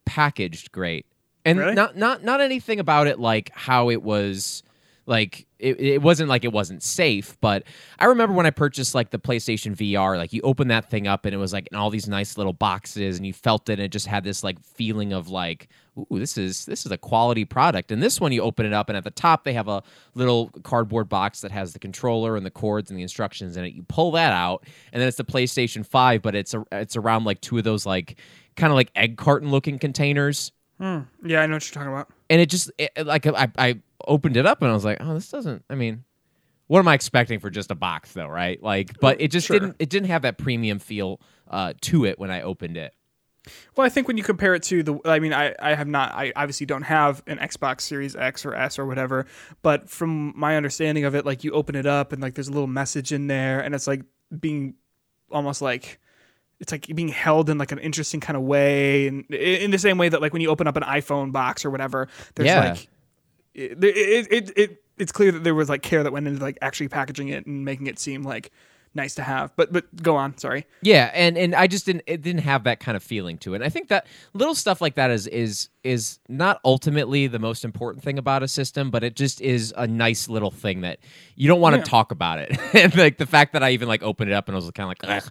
[0.05, 1.07] packaged great,
[1.45, 1.75] and Really?
[1.75, 4.63] not not not anything about it like how it was.
[5.07, 7.65] Like it, it wasn't like it wasn't safe, but
[7.99, 11.27] I remember when I purchased like the PlayStation VR, like you open that thing up
[11.27, 13.83] and it was like in all these nice little boxes, and you felt it, and
[13.83, 17.45] it just had this like feeling of like, ooh, this is this is a quality
[17.45, 17.91] product.
[17.93, 19.83] And this one, you open it up, and at the top they have a
[20.15, 23.75] little cardboard box that has the controller and the cords and the instructions in it.
[23.75, 27.25] You pull that out, and then it's the PlayStation Five, but it's a, it's around
[27.25, 28.19] like two of those like
[28.57, 32.09] kind of like egg carton looking containers Yeah, I know what you're talking about.
[32.31, 34.99] and it just it, it- like I, I opened it up and I was like,
[35.01, 35.65] oh, this doesn't.
[35.71, 36.05] I mean,
[36.67, 38.63] what am I expecting for just a box though, right?
[38.63, 39.59] Like, but it just Sure.
[39.59, 39.77] didn't.
[39.79, 42.95] It didn't have that premium feel uh, to it when I opened it.
[43.77, 46.13] Well, I think when you compare it to the, I mean, I, I have not,
[46.13, 49.27] I obviously don't have an Xbox Series X or S or whatever,
[49.63, 52.53] but from my understanding of it, like you open it up and like there's a
[52.53, 54.03] little message in there and it's like
[54.41, 54.75] being
[55.31, 56.01] almost like,
[56.61, 59.09] it's like being held in like an interesting kind of way.
[59.09, 61.71] And in the same way that like when you open up an iPhone box or
[61.71, 62.71] whatever, there's Yeah.
[62.71, 62.89] like,
[63.55, 66.57] it, it, it, it, it's clear that there was like care that went into like
[66.63, 68.53] actually packaging it and making it seem like
[68.95, 69.55] nice to have.
[69.57, 70.37] But, but go on.
[70.39, 70.67] Sorry.
[70.83, 73.57] Yeah, and and I just didn't it didn't have that kind of feeling to it.
[73.57, 77.65] And I think that little stuff like that is is is not ultimately the most
[77.65, 80.99] important thing about a system, but it just is a nice little thing that
[81.37, 81.85] you don't want to Yeah.
[81.85, 82.59] talk about it.
[82.75, 84.85] and like the fact that I even like opened it up and I was kind
[84.85, 85.31] of like, Ugh.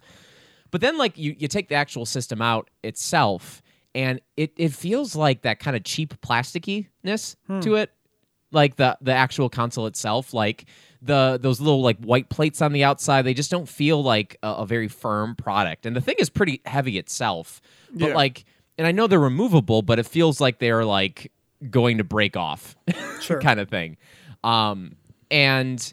[0.70, 3.62] but then like you you take the actual system out itself,
[3.94, 7.60] and it it feels like that kind of cheap plastickiness hmm.
[7.60, 7.90] to it
[8.52, 10.64] like the the actual console itself like
[11.04, 14.48] the those little like white plates on the outside they just don't feel like a,
[14.48, 17.60] a very firm product and the thing is pretty heavy itself
[17.92, 18.14] but Yeah.
[18.14, 18.44] like
[18.78, 21.30] and i know they're removable but it feels like they're like
[21.70, 22.74] going to break off
[23.20, 23.40] Sure.
[23.40, 23.96] kind of thing
[24.42, 24.96] um
[25.30, 25.92] and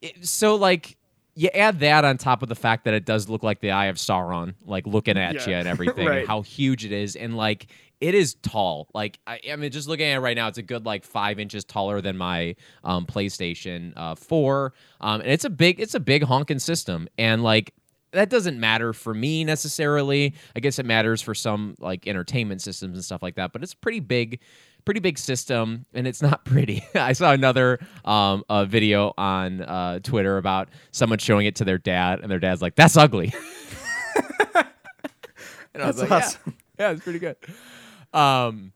[0.00, 0.96] it, so like
[1.34, 3.86] you add that on top of the fact that it does look like the eye
[3.86, 5.48] of sauron like looking at Yeah.
[5.48, 6.18] you and everything Right.
[6.20, 7.66] and how huge it is and like
[8.04, 8.88] it is tall.
[8.92, 11.38] Like I, I mean just looking at it right now it's a good like five
[11.38, 16.00] inches taller than my um, playstation uh, 4 um, and it's a big it's a
[16.00, 17.08] big honking system.
[17.16, 17.72] And like
[18.12, 20.34] that doesn't matter for me necessarily.
[20.54, 23.74] I guess it matters for some like entertainment systems and stuff like that but it's
[23.74, 24.40] pretty big
[24.84, 26.84] pretty big system and it's not pretty.
[26.94, 31.78] I saw another um, a video on uh, twitter about someone showing it to their
[31.78, 33.32] dad and their dad's like that's ugly.
[35.74, 36.26] And i was That's like yeah.
[36.26, 36.56] awesome.
[36.78, 37.36] yeah it's pretty good
[38.14, 38.72] um,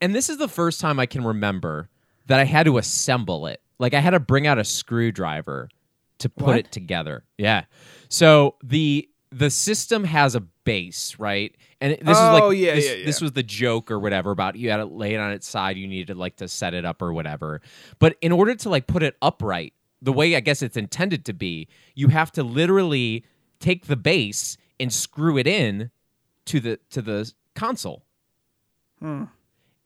[0.00, 1.88] and this is the first time I can remember
[2.26, 3.60] that I had to assemble it.
[3.78, 5.68] Like I had to bring out a screwdriver
[6.18, 6.56] to put What?
[6.58, 7.24] it together.
[7.38, 7.64] Yeah.
[8.08, 11.54] So the the system has a base, right?
[11.80, 13.04] And this Oh, is like yeah, this, yeah, yeah.
[13.06, 15.76] this was the joke or whatever about you had to lay it on its side,
[15.78, 17.60] you needed like to set it up or whatever.
[17.98, 21.32] But in order to like put it upright, the way I guess it's intended to
[21.32, 23.24] be, you have to literally
[23.58, 25.90] take the base and screw it in
[26.46, 28.04] to the to the console.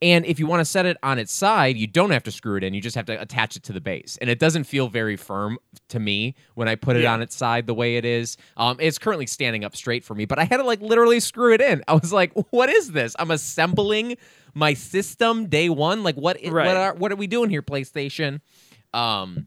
[0.03, 2.57] And if you want to set it on its side, you don't have to screw
[2.57, 2.75] it in.
[2.75, 4.19] You just have to attach it to the base.
[4.21, 7.15] And it doesn't feel very firm to me when I put it Yeah.
[7.15, 8.37] on its side the way it is.
[8.59, 11.55] Um, it's currently standing up straight for me, but I had to like literally screw
[11.55, 11.83] it in.
[11.89, 13.17] I was like, what is this?
[13.19, 14.19] I'm assembling
[14.53, 16.03] my system day one.
[16.03, 16.67] Like what, Right.
[16.67, 18.41] what, are, what are we doing here, PlayStation?
[18.93, 19.47] Um,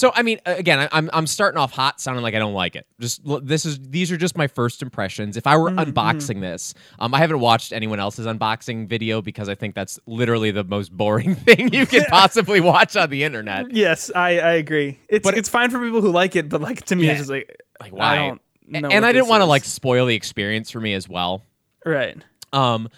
[0.00, 2.74] so I mean, again, I, I'm I'm starting off hot, sounding like I don't like
[2.74, 2.86] it.
[3.00, 5.36] Just this is these are just my first impressions.
[5.36, 9.54] If I were unboxing this, um, I haven't watched anyone else's unboxing video because I
[9.54, 13.70] think that's literally the most boring thing you could possibly watch on the internet.
[13.72, 14.98] Yes, I, I agree.
[15.10, 17.10] It's But- it's fine for people who like it, but like to me, Yeah.
[17.12, 18.16] it's just like Like I why?
[18.16, 18.40] don't
[18.82, 21.42] know and I didn't want to like spoil the experience for me as well.
[21.84, 22.16] right.
[22.54, 22.88] Um,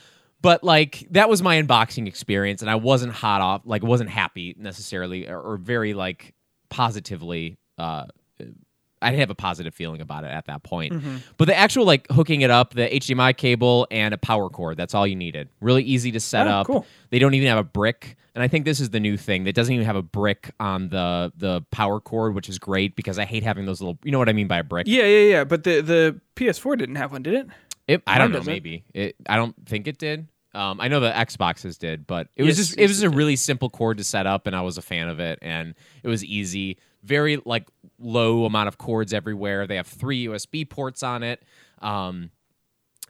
[0.41, 4.55] but like that was my unboxing experience, and I wasn't hot off, like wasn't happy
[4.59, 6.35] necessarily, or, or very like
[6.73, 7.57] positively.
[7.79, 8.07] Uh,
[9.01, 10.93] I didn't have a positive feeling about it at that point.
[10.93, 11.17] Mm-hmm.
[11.37, 14.95] But the actual like hooking it up, the HDMI cable and a power cord, that's
[14.95, 15.49] all you needed.
[15.61, 16.67] Really easy to set Oh, up.
[16.69, 16.87] cool.
[17.11, 19.43] They don't even have a brick, and I think this is the new thing.
[19.45, 23.19] That doesn't even have a brick on the the power cord, which is great because
[23.19, 23.99] I hate having those little.
[24.05, 24.87] You know what I mean by a brick?
[24.87, 25.45] Yeah, yeah, yeah.
[25.45, 27.47] But the the PS4 didn't have one, did it?
[27.89, 28.43] It, I don't know.
[28.43, 29.17] Maybe it.
[29.29, 30.29] I don't think it did.
[30.55, 33.37] Um, I know the Xboxes did, but it was Yes, just it was a really
[33.37, 36.23] simple cord to set up, and I was a fan of it, and it was
[36.25, 36.77] easy.
[37.03, 37.67] Very like
[37.99, 39.67] low amount of cords everywhere.
[39.67, 41.43] They have three USB ports on it,
[41.81, 42.31] um,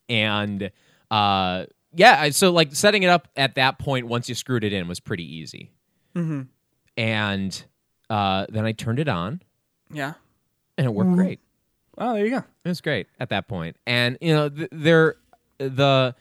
[0.08, 0.70] and
[1.10, 2.30] uh, yeah.
[2.30, 5.24] So like setting it up at that point, once you screwed it in, was pretty
[5.36, 5.72] easy.
[6.14, 6.42] Mm-hmm.
[6.96, 7.64] And
[8.10, 9.42] uh, then I turned it on,
[9.90, 10.14] Yeah.
[10.76, 11.16] and it worked Mm-hmm.
[11.18, 11.40] great.
[11.98, 12.44] Oh, there you go.
[12.64, 15.16] It was great at that point, and you know, th- there,
[15.58, 16.14] the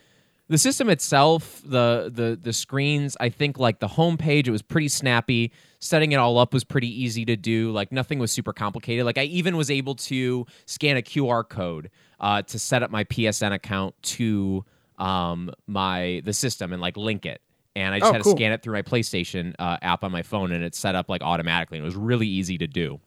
[0.51, 3.15] the system itself, the the the screens.
[3.21, 5.53] I think like the homepage, it was pretty snappy.
[5.79, 7.71] Setting it all up was pretty easy to do.
[7.71, 9.05] Like nothing was super complicated.
[9.05, 13.05] Like I even was able to scan a QR code uh, to set up my
[13.05, 14.65] PSN account to
[14.97, 17.41] um, my the system and like link it.
[17.77, 18.33] And I just Oh, had cool.
[18.33, 21.07] to scan it through my PlayStation uh, app on my phone, and it set up
[21.07, 21.77] like automatically.
[21.77, 22.99] And it was really easy to do.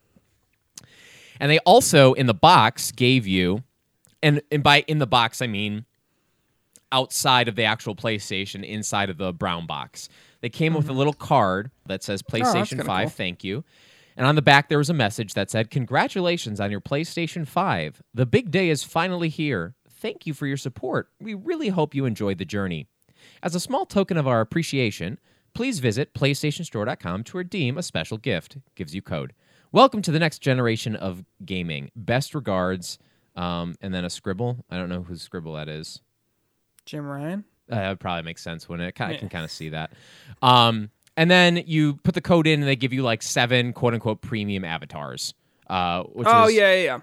[1.39, 3.65] And they also in the box gave you,
[4.23, 5.85] and and by in the box I mean
[6.95, 10.09] outside of the actual PlayStation, inside of the brown box.
[10.41, 13.11] They came with a little card that says PlayStation kinda 5, cool.
[13.11, 13.65] thank you.
[14.17, 18.01] And on the back there was a message that said, Congratulations on your PlayStation 5.
[18.15, 19.75] The big day is finally here.
[19.91, 21.09] thank you for your support.
[21.19, 22.87] We really hope you enjoyed the journey.
[23.43, 25.19] As a small token of our appreciation,
[25.55, 28.59] please visit PlayStationStore.com to redeem a special gift.
[28.77, 29.33] Gives you code.
[29.73, 31.91] Welcome to the next generation of gaming.
[31.97, 32.99] Best regards,
[33.35, 34.65] um, and then a scribble.
[34.71, 36.01] I don't know whose scribble that is.
[36.87, 37.45] Jim Ryan.
[37.71, 39.01] Uh, that would probably make sense, wouldn't it?
[39.01, 39.93] I can kind of see that.
[40.43, 43.95] Um, and then you put the code in, and they give you like seven quote
[43.95, 45.33] unquote premium avatars.
[45.69, 46.99] Uh, which Oh is, yeah, yeah, yeah.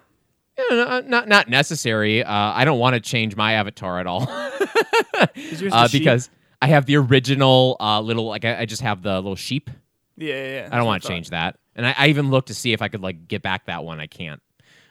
[0.69, 2.23] you know, not- not necessary.
[2.23, 4.27] Uh, I don't want to change my avatar at all
[5.13, 6.29] uh, because
[6.61, 9.69] I have the original uh, little like I, I just have the little sheep.
[10.17, 10.69] yeah, yeah, yeah.
[10.71, 11.57] I don't want to change that.
[11.75, 13.99] And I, I even looked to see if I could like get back that one.
[13.99, 14.41] I can't.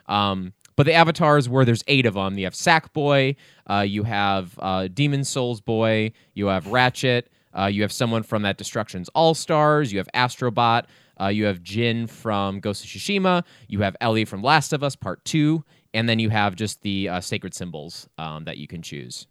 [0.06, 2.38] Um, but the avatars were there's eight of them.
[2.38, 3.36] You have Sackboy,
[3.68, 8.40] uh, you have uh, Demon Souls Boy, you have Ratchet, uh, you have someone from
[8.44, 10.84] that Destruction's All Stars, you have Astrobot,
[11.20, 14.96] uh, you have Jin from Ghost of Tsushima, you have Ellie from Last of Us
[14.96, 18.80] Part Two, and then you have just the uh, sacred symbols um, that you can
[18.80, 19.26] choose.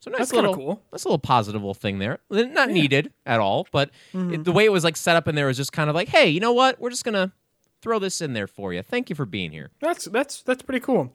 [0.00, 0.82] So nice That's little, cool.
[0.90, 2.18] That's a little positive little thing there.
[2.28, 5.46] Not needed at all, but it, the way it was like set up in there
[5.46, 6.80] was just kind of like, hey, you know what?
[6.80, 7.32] We're just gonna
[7.86, 8.82] throw this in there for you.
[8.82, 9.70] Thank you for being here.
[9.80, 11.12] That's that's that's pretty cool.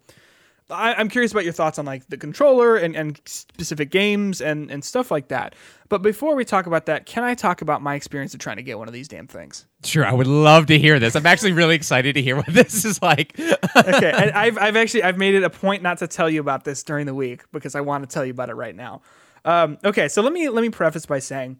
[0.70, 4.72] I, I'm curious about your thoughts on like the controller and, and specific games and,
[4.72, 5.54] and stuff like that.
[5.90, 8.64] But before we talk about that, can I talk about my experience of trying to
[8.64, 9.66] get one of these damn things?
[9.84, 11.18] Sure, I would love to hear this.
[11.18, 13.38] I'm actually really excited to hear what this is like.
[13.38, 16.64] okay, and I've I've actually I've made it a point not to tell you about
[16.64, 19.02] this during the week because I want to tell you about it right now.
[19.44, 21.60] Um, okay, so let me let me preface by saying,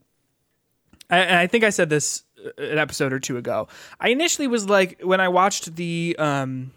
[1.10, 2.24] I- and I think I said this
[2.58, 3.68] an episode or two ago.
[4.00, 6.72] I initially was like when I watched the um,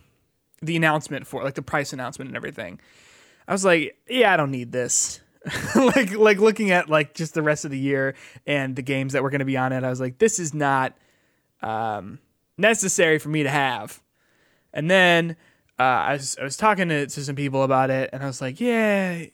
[0.63, 2.81] the announcement for like the price announcement and everything,
[3.47, 5.21] I was like, yeah, I don't need this.
[5.75, 8.15] like like looking at like just the rest of the year
[8.47, 10.55] and the games that were going to be on it, I was like, this is
[10.55, 10.95] not
[11.63, 12.19] um,
[12.57, 14.03] necessary for me to have.
[14.73, 15.37] And then
[15.79, 18.41] uh, I was I was talking to, to some people about it, and I was
[18.41, 19.25] like, yeah,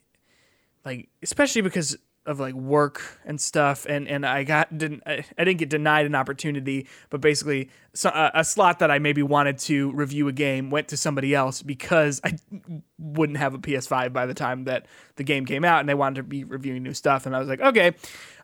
[0.84, 5.44] like especially because of like work and stuff, and and I got didn't I, I
[5.44, 9.58] didn't get denied an opportunity, but basically so, uh, a slot that I maybe wanted
[9.60, 12.36] to review a game went to somebody else because I
[12.98, 16.16] wouldn't have a PS5 by the time that the game came out, and they wanted
[16.16, 17.92] to be reviewing new stuff, and I was like, okay.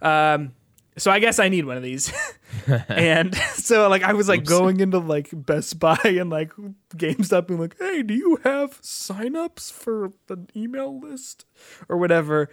[0.03, 0.53] Um,
[0.99, 2.13] so I guess I need one of these.
[2.89, 6.53] and so like I was like going into like Best Buy and like
[6.97, 11.45] GameStop and like, hey, do you have signups for the email list
[11.89, 12.49] or whatever?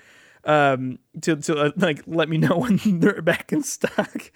[0.45, 4.31] Um, to to uh, like let me know when they're back in stock.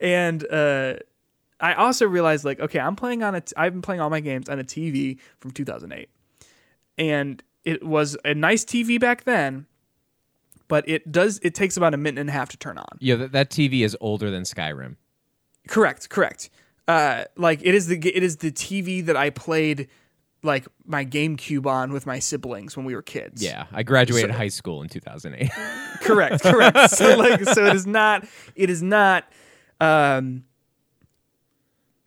[0.00, 0.94] And uh,
[1.60, 3.40] I also realized like, okay, I'm playing on a.
[3.42, 6.08] T- I've been playing all my games on a TV from 2008,
[6.96, 9.66] and it was a nice TV back then.
[10.68, 11.40] But it does.
[11.42, 12.98] It takes about a minute and a half to turn on.
[13.00, 14.96] yeah, that, that TV is older than Skyrim.
[15.68, 16.48] Correct, correct.
[16.88, 19.88] Uh, like it is the it is the TV that I played
[20.42, 23.42] like my GameCube on with my siblings when we were kids.
[23.42, 25.50] Yeah, I graduated high school in 2008.
[26.00, 26.90] correct, correct.
[26.90, 28.26] so like, so it is not.
[28.54, 29.24] It is not.
[29.80, 30.44] Um,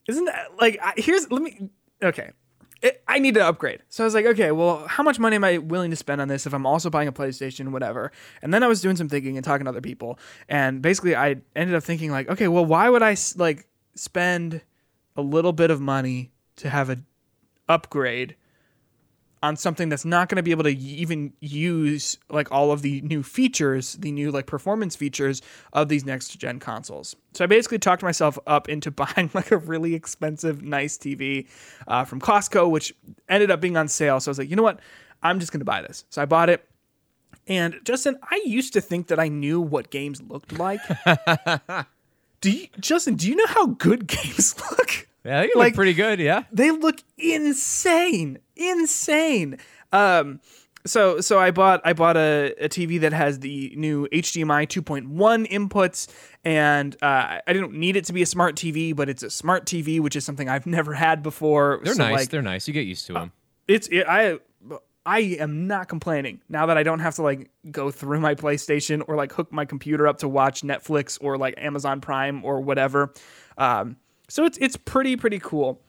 [0.08, 0.80] isn't that like?
[0.82, 1.70] I, here's let me.
[2.02, 2.32] Okay,
[2.82, 3.82] it, I need to upgrade.
[3.90, 6.28] So I was like, okay, well, how much money am I willing to spend on
[6.28, 8.12] this if I'm also buying a PlayStation, whatever?
[8.42, 10.20] And then I was doing some thinking and talking to other people,
[10.50, 14.62] and basically I ended up thinking like, okay, well, why would I like spend
[15.16, 16.98] a little bit of money to have a
[17.70, 18.36] upgrade
[19.44, 23.02] on something that's not going to be able to even use like all of the
[23.02, 25.42] new features, the new like performance features
[25.74, 27.14] of these next gen consoles.
[27.34, 31.48] So I basically talked myself up into buying like a really expensive, nice TV
[31.90, 32.96] uh, from Costco, which
[33.28, 34.22] ended up being on sale.
[34.22, 34.80] So I was like, you know what?
[35.22, 36.06] I'm just going to buy this.
[36.10, 36.66] So I bought it.
[37.46, 40.80] And Justin, I used to think that I knew what games looked like.
[42.42, 43.16] do you, Justin?
[43.16, 45.10] Do you know how good games look?
[45.24, 46.20] Yeah, they look Like- pretty good.
[46.20, 46.44] Yeah.
[46.52, 49.58] they look insane insane
[49.92, 50.40] um
[50.86, 55.50] so so i bought i bought a, a tv that has the new hdmi 2.1
[55.50, 56.08] inputs
[56.44, 59.66] and uh, i didn't need it to be a smart tv but it's a smart
[59.66, 62.12] tv which is something i've never had before They're So, nice.
[62.14, 62.68] like, They're nice.
[62.68, 63.32] You get used to them.
[63.68, 64.38] it's it, i
[65.06, 69.02] i am not complaining now that i don't have to like go through my playstation
[69.08, 73.12] or like hook my computer up to watch netflix or like amazon prime or whatever
[73.58, 75.82] um so it's it's pretty pretty cool.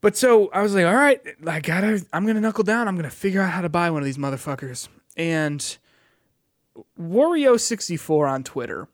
[0.00, 2.88] But so i was like all right i gotta i'm gonna knuckle down.
[2.88, 4.88] I'm gonna figure out how to buy one of these motherfuckers.
[5.16, 5.78] And
[6.98, 8.88] wario64 on twitter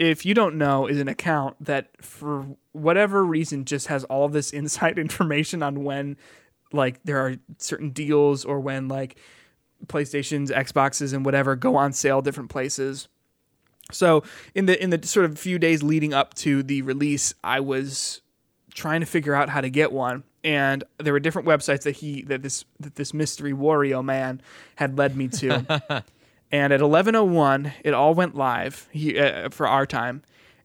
[0.00, 4.50] if you don't know, is an account that for whatever reason just has all this
[4.52, 6.16] inside information on when
[6.72, 9.18] like there are certain deals or when like
[9.86, 13.08] PlayStations, Xboxes, and whatever go on sale different places.
[13.92, 14.22] So
[14.54, 18.22] in the in the sort of few days leading up to the release, I was
[18.74, 22.22] trying to figure out how to get one, and there were different websites that he
[22.22, 24.40] that this that this mystery Wario man
[24.76, 26.04] had led me to.
[26.52, 30.22] and at 11:01, it all went live he, uh, for our time,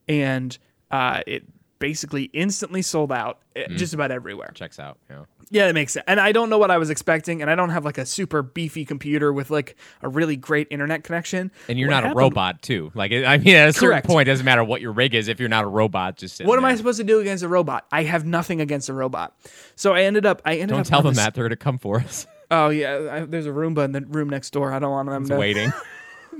[0.08, 0.56] and
[0.90, 1.44] uh, it
[1.78, 4.50] basically instantly sold out uh, just about everywhere.
[4.54, 4.98] Checks out.
[5.10, 5.24] Yeah.
[5.48, 6.02] Yeah, that makes sense.
[6.08, 8.42] And I don't know what I was expecting, and I don't have like a super
[8.42, 11.52] beefy computer with like a really great internet connection.
[11.68, 12.90] And you're What not happened- a robot too.
[12.94, 14.06] Like I mean, at a certain Correct.
[14.08, 16.16] point, it doesn't matter what your rig is if you're not a robot.
[16.16, 17.86] Just What am I supposed to do against a robot?
[17.92, 19.36] I have nothing against a robot.
[19.76, 20.42] So I ended up.
[20.44, 22.26] I ended up Don't tell them this- that they're gonna come for us.
[22.50, 24.72] Oh yeah, I, there's a Roomba in the room next door.
[24.72, 25.36] I don't want them It's to.
[25.36, 25.72] waiting.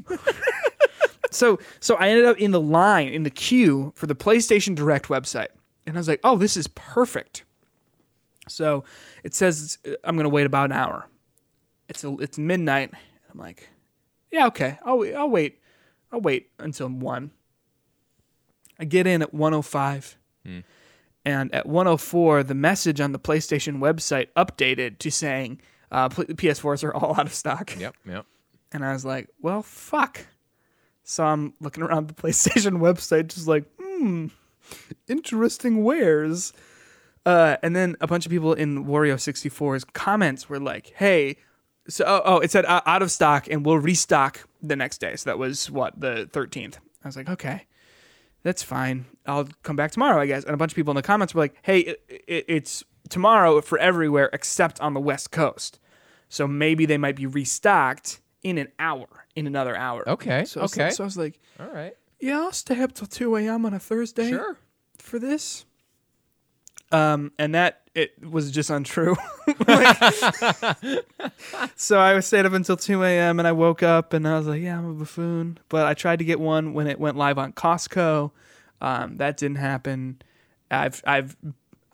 [1.33, 5.09] So so I ended up in the line in the queue for the PlayStation Direct
[5.09, 5.49] website,
[5.87, 7.45] and I was like, oh, this is perfect.
[8.49, 8.85] So
[9.25, 11.07] it says I'm gonna wait about an hour.
[11.89, 12.93] It's a, it's midnight.
[13.33, 13.69] I'm like,
[14.31, 14.79] yeah, okay.
[14.85, 15.61] I'll wait- I'll wait.
[16.13, 17.31] I'll wait until one.
[18.79, 20.17] I get in at 105.
[21.25, 25.61] And at 104, the message on the PlayStation website updated to saying
[25.91, 27.77] uh, PS4s are all out of stock.
[27.79, 27.97] yep.
[28.07, 28.27] Yep.
[28.73, 30.25] And I was like, well, fuck.
[31.09, 34.27] So I'm looking around the PlayStation website, just like, hmm,
[35.09, 36.53] interesting wares.
[37.25, 41.37] Uh, and then a bunch of people in Wario 64's comments were like, hey,
[41.89, 45.15] so, oh, oh it said uh, out of stock and we'll restock the next day.
[45.15, 46.79] So that was what, the 13th.
[47.05, 47.67] I was like, okay,
[48.43, 49.07] that's fine.
[49.27, 50.45] I'll come back tomorrow, I guess.
[50.45, 53.61] And a bunch of people in the comments were like, hey, it, it, it's tomorrow
[53.61, 55.79] for everywhere except on the West Coast.
[56.29, 60.09] So maybe they might be restocked in an hour, in another hour.
[60.09, 60.91] Okay, So, I was- okay.
[60.91, 61.97] so I was like, All right.
[62.21, 63.67] yeah, I'll stay up till 2 a.m.
[63.67, 64.57] on a Thursday Sure.
[64.99, 65.65] for this.
[66.93, 69.17] Um, and that it was just untrue.
[69.67, 71.05] Like-
[71.77, 73.39] so I stayed up until 2 a.m.
[73.41, 75.59] and I woke up and I was like, yeah, I'm a buffoon.
[75.69, 78.31] But I tried to get one when it went live on Costco.
[78.81, 80.23] Um, that didn't happen.
[80.71, 81.37] I've, I've,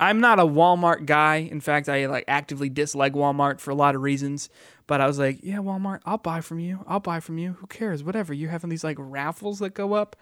[0.03, 1.37] I'm not a Walmart guy.
[1.37, 4.51] In fact, I like actively dislike Walmart for a lot of reasons.
[4.89, 6.85] But I was like, yeah, Walmart, I'll buy from you.
[6.89, 7.53] I'll buy from you.
[7.61, 8.03] Who cares?
[8.03, 8.35] Whatever.
[8.35, 10.17] You're having these like raffles that go up.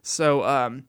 [0.00, 0.84] So, um,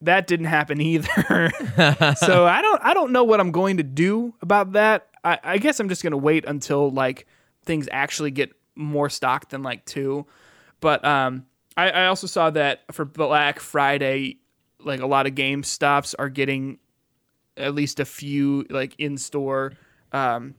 [0.00, 1.52] that didn't happen either.
[2.16, 5.06] so I don't I don't know what I'm going to do about that.
[5.22, 7.28] I, I guess I'm just gonna wait until like
[7.64, 10.26] things actually get more stock than like two.
[10.80, 11.46] But um
[11.76, 14.38] I, I also saw that for Black Friday,
[14.80, 16.80] like a lot of Game Stops are getting
[17.56, 19.72] at least a few like in store
[20.12, 20.54] um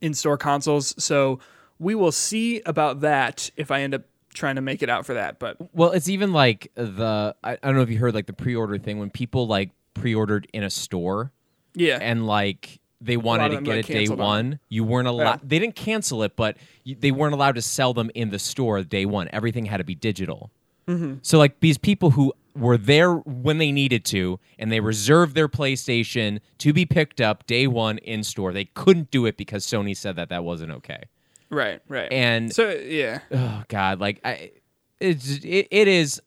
[0.00, 0.94] in store consoles.
[1.02, 1.40] So
[1.78, 4.02] we will see about that if I end up
[4.34, 5.38] trying to make it out for that.
[5.38, 8.32] But Well, it's even like the I, I don't know if you heard like the
[8.32, 11.32] pre-order thing when people like pre-ordered in a store
[11.74, 11.98] yeah.
[12.00, 14.58] and like they wanted to get it day one.
[14.68, 15.40] You weren't allowed.
[15.40, 15.48] Yeah.
[15.48, 18.82] They didn't cancel it, but you, they weren't allowed to sell them in the store
[18.82, 19.28] day one.
[19.32, 20.50] Everything had to be digital.
[20.86, 21.14] Mm-hmm.
[21.22, 25.48] So like these people who were there when they needed to, and they reserved their
[25.48, 28.52] PlayStation to be picked up day one in store.
[28.52, 31.04] They couldn't do it because Sony said that that wasn't okay.
[31.50, 32.12] Right, right.
[32.12, 33.20] And so yeah.
[33.32, 34.52] oh god like i
[35.00, 36.22] it's it, it is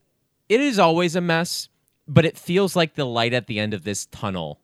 [0.49, 1.69] it is always a mess
[2.07, 4.59] but it feels like the light at the end of this tunnel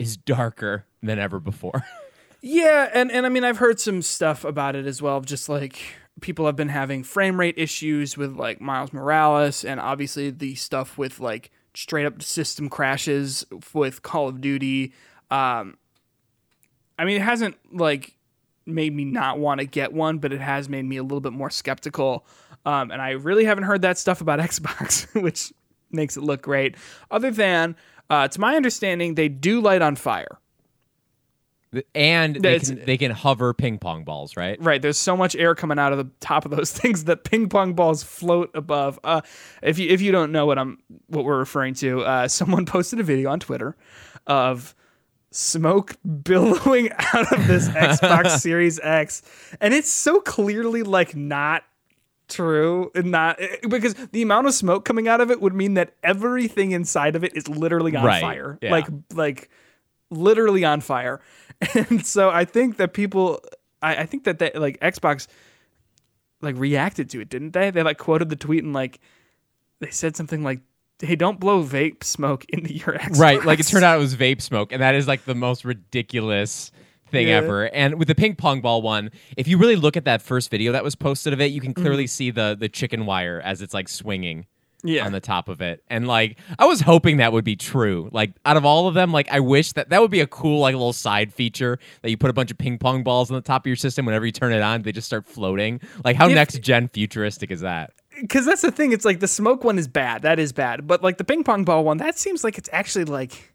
[0.00, 1.84] is darker than ever before
[2.44, 5.78] Yeah, and, and I mean I've heard some stuff about it as well, just like
[6.20, 10.98] people have been having frame rate issues with like Miles Morales and obviously the stuff
[10.98, 14.92] with like straight up system crashes with Call of Duty.
[15.30, 15.76] Um
[16.98, 18.16] I mean it hasn't like
[18.66, 21.32] made me not want to get one, but it has made me a little bit
[21.32, 22.26] more skeptical.
[22.64, 25.52] Um and I really haven't heard that stuff about Xbox, which
[25.90, 26.76] makes it look great.
[27.10, 27.76] Other than
[28.10, 30.38] uh, to my understanding, they do light on fire.
[31.94, 35.34] And they It's- can, they can hover ping pong balls right Right, there's so much
[35.36, 38.98] air coming out of the top of those things that ping pong balls float above.
[39.02, 39.22] Uh,
[39.62, 43.00] if you if you don't know what I'm what we're referring to, uh, someone posted
[43.00, 43.76] a video on Twitter
[44.26, 44.74] of
[45.30, 49.22] smoke billowing out of this Xbox Series X,
[49.60, 51.64] and it's so clearly like not
[52.28, 55.92] true and not because the amount of smoke coming out of it would mean that
[56.02, 58.70] everything inside of it is literally on Right, fire yeah.
[58.70, 59.50] like like
[60.10, 61.20] literally on fire
[61.74, 63.40] and so i think that people
[63.82, 65.26] i, I think that they, like xbox
[66.42, 67.70] like reacted to it didn't they?
[67.70, 69.00] They like quoted the tweet and like
[69.80, 70.60] they said something like
[71.00, 73.18] hey don't blow vape smoke into your xbox.
[73.18, 75.64] Right like it turned out it was vape smoke and that is like the most
[75.64, 76.70] ridiculous
[77.10, 77.36] thing Yeah.
[77.36, 77.66] ever.
[77.66, 80.72] And with the ping pong ball one if you really look at that first video
[80.72, 81.82] that was posted of it you can mm-hmm.
[81.82, 84.46] clearly see the the chicken wire as it's like swinging
[84.82, 85.82] yeah on the top of it.
[85.88, 88.08] And like I was hoping that would be true.
[88.12, 90.60] Like out of all of them, like I wish that that would be a cool
[90.60, 93.40] like little side feature that you put a bunch of ping pong balls on the
[93.42, 95.80] top of your system whenever you turn it on, they just start floating.
[96.04, 97.92] Like how If- next gen futuristic is that?
[98.20, 101.02] because that's the thing it's like the smoke one is bad that is bad but
[101.02, 103.51] like the ping pong ball one that seems like it's actually like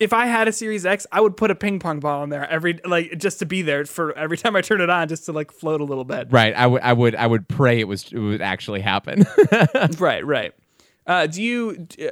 [0.00, 2.48] if I had a Series X, I would put a ping pong ball in there
[2.48, 5.32] every like just to be there for every time I turn it on, just to
[5.32, 6.28] like float a little bit.
[6.30, 6.54] Right.
[6.54, 6.82] I would.
[6.82, 7.14] I would.
[7.14, 8.10] I would pray it was.
[8.10, 9.26] It would actually happen.
[9.98, 10.24] right.
[10.24, 10.54] Right.
[11.06, 11.86] Uh, do you?
[12.00, 12.06] Uh,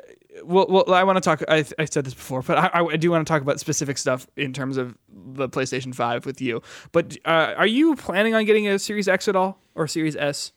[0.44, 1.42] well, well, I want to talk.
[1.48, 4.26] I, I said this before, but I, I do want to talk about specific stuff
[4.36, 6.62] in terms of the PlayStation Five with you.
[6.92, 10.52] But uh, are you planning on getting a Series X at all or Series S?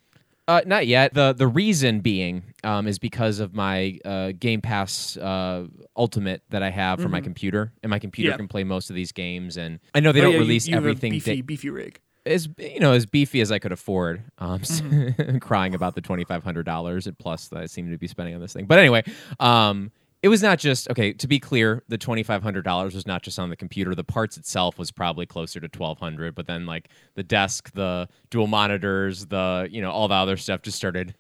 [0.51, 1.13] Uh, not yet.
[1.13, 6.61] the The reason being um, is because of my uh, Game Pass uh, Ultimate that
[6.63, 8.33] I have for my computer, and my computer Mm-hmm.
[8.33, 8.37] Yeah.
[8.37, 9.57] can play most of these games.
[9.57, 11.41] And I know they Oh, don't yeah, you- release you have a everything beefy, da-
[11.41, 11.99] beefy rig.
[12.25, 14.23] as you know as beefy as I could afford.
[14.37, 15.37] Um, Mm-hmm.
[15.49, 18.35] crying about the twenty five hundred dollars and plus that I seem to be spending
[18.35, 18.65] on this thing.
[18.65, 19.03] But anyway,
[19.39, 19.91] um,
[20.23, 21.13] it was not just okay.
[21.13, 23.95] To be clear, the twenty five hundred dollars was not just on the computer.
[23.95, 26.35] The parts itself was probably closer to twelve hundred.
[26.35, 30.61] But then like the desk, the dual monitors, the you know all the other stuff
[30.61, 31.15] just started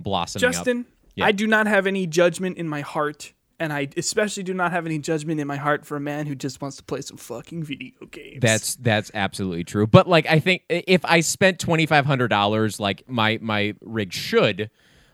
[0.00, 0.52] blossoming up.
[0.52, 1.26] Justin, Yeah.
[1.26, 4.86] I do not have any judgment in my heart, and I especially do not have
[4.86, 7.64] any judgment in my heart for a man who just wants to play some fucking
[7.64, 8.38] video games.
[8.40, 9.86] That's that's absolutely true.
[9.86, 14.12] But like I think if I spent twenty five hundred dollars, like my my rig
[14.12, 14.70] should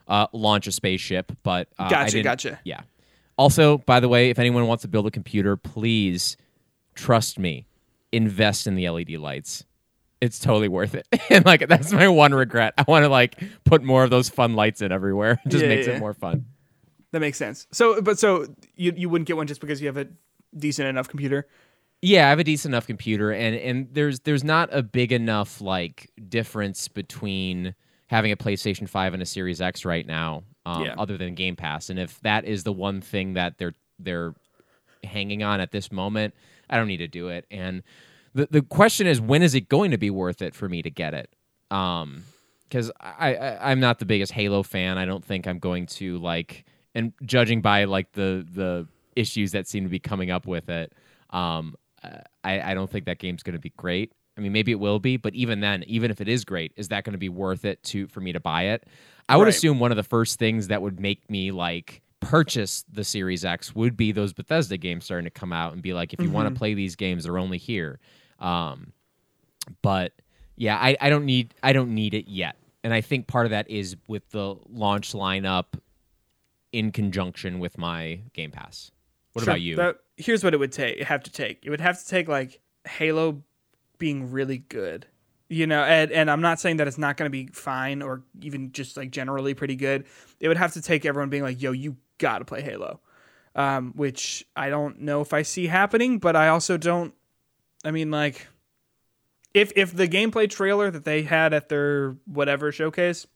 [0.06, 1.32] uh, launch a spaceship.
[1.42, 2.60] But uh, Gotcha, gotcha.
[2.64, 2.82] Yeah.
[3.36, 6.36] Also, by the way, if anyone wants to build a computer, please
[6.94, 7.66] trust me,
[8.12, 9.64] invest in the LED lights.
[10.20, 11.06] It's totally worth it.
[11.30, 12.74] and like that's my one regret.
[12.78, 15.40] I want to like put more of those fun lights in everywhere.
[15.44, 15.94] It just Yeah, makes yeah.
[15.94, 16.46] it more fun.
[17.12, 17.66] that makes sense.
[17.72, 20.06] So, but so you you wouldn't get one just because you have a
[20.56, 21.46] decent enough computer.
[22.00, 25.60] Yeah, I have a decent enough computer, and and there's there's not a big enough
[25.60, 27.74] like difference between
[28.06, 30.94] having a PlayStation Five and a Series X right now, um, Yeah.
[30.98, 31.90] other than Game Pass.
[31.90, 34.34] And if that is the one thing that they're they're
[35.02, 36.34] hanging on at this moment,
[36.70, 37.46] I don't need to do it.
[37.50, 37.82] And
[38.34, 40.90] the the question is, when is it going to be worth it for me to
[40.90, 41.30] get it?
[41.70, 42.24] Um,
[42.68, 44.98] because I, I I'm not the biggest Halo fan.
[44.98, 49.68] I don't think I'm going to like, and judging by like the the issues that
[49.68, 50.92] seem to be coming up with it,
[51.30, 51.76] um,
[52.42, 54.12] I I don't think that game's going to be great.
[54.36, 56.88] I mean, maybe it will be, but even then, even if it is great, is
[56.88, 58.84] that going to be worth it to for me to buy it?
[59.28, 59.54] I would Right.
[59.54, 63.74] assume one of the first things that would make me like purchase the Series X
[63.74, 66.48] would be those Bethesda games starting to come out and be like, if you want
[66.52, 68.00] to play these games, they're only here.
[68.38, 68.92] Um,
[69.82, 70.12] but
[70.56, 73.50] yeah, I, I don't need I don't need it yet, and I think part of
[73.50, 75.78] that is with the launch lineup
[76.72, 78.90] in conjunction with my Game Pass.
[79.32, 79.52] What Sure.
[79.52, 79.76] about you?
[79.76, 81.02] That, here's what it would take.
[81.02, 81.60] Have to take.
[81.64, 83.42] It would have to take like Halo
[83.98, 85.06] being really good.
[85.48, 88.22] You know, and, and I'm not saying that it's not going to be fine or
[88.40, 90.06] even just like generally pretty good.
[90.40, 93.00] It would have to take everyone being like, "Yo, you got to play Halo,"
[93.54, 97.14] um, which I don't know if I see happening, but I also don't.
[97.84, 98.48] I mean, like,
[99.52, 103.26] if if the gameplay trailer that they had at their whatever showcase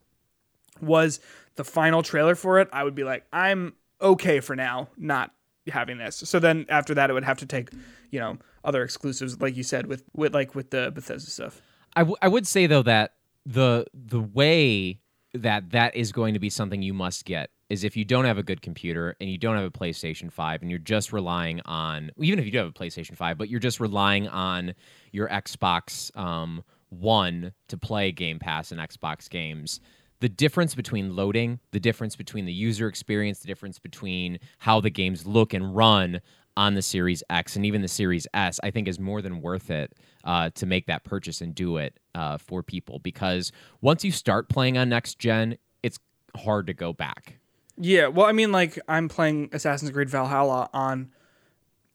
[0.80, 1.20] was
[1.56, 5.32] the final trailer for it, I would be like, I'm okay for now, not
[5.68, 6.16] having this.
[6.16, 7.70] So then after that, it would have to take,
[8.10, 11.60] you know, other exclusives, like you said, with with like with the Bethesda stuff.
[11.98, 15.00] I, w- I would say though that the the way
[15.34, 18.38] that that is going to be something you must get is if you don't have
[18.38, 22.12] a good computer and you don't have a PlayStation 5 and you're just relying on
[22.18, 24.74] even if you do have a PlayStation 5 but you're just relying on
[25.10, 29.80] your Xbox um, 1 to play Game Pass and Xbox games
[30.20, 34.90] the difference between loading, the difference between the user experience, the difference between how the
[34.90, 36.20] games look and run
[36.58, 39.70] on the Series X and even the Series S, I think is more than worth
[39.70, 39.92] it
[40.24, 44.48] uh, to make that purchase and do it uh, for people because once you start
[44.48, 46.00] playing on next gen, it's
[46.36, 47.38] hard to go back.
[47.76, 51.12] Yeah, well, I mean, like I'm playing Assassin's Creed Valhalla on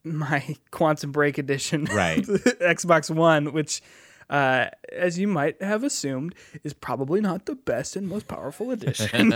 [0.05, 2.23] my Quantum Break edition, Right.
[2.23, 3.81] Xbox One, which.
[4.29, 6.33] Uh, as you might have assumed,
[6.63, 9.31] is probably not the best and most powerful edition.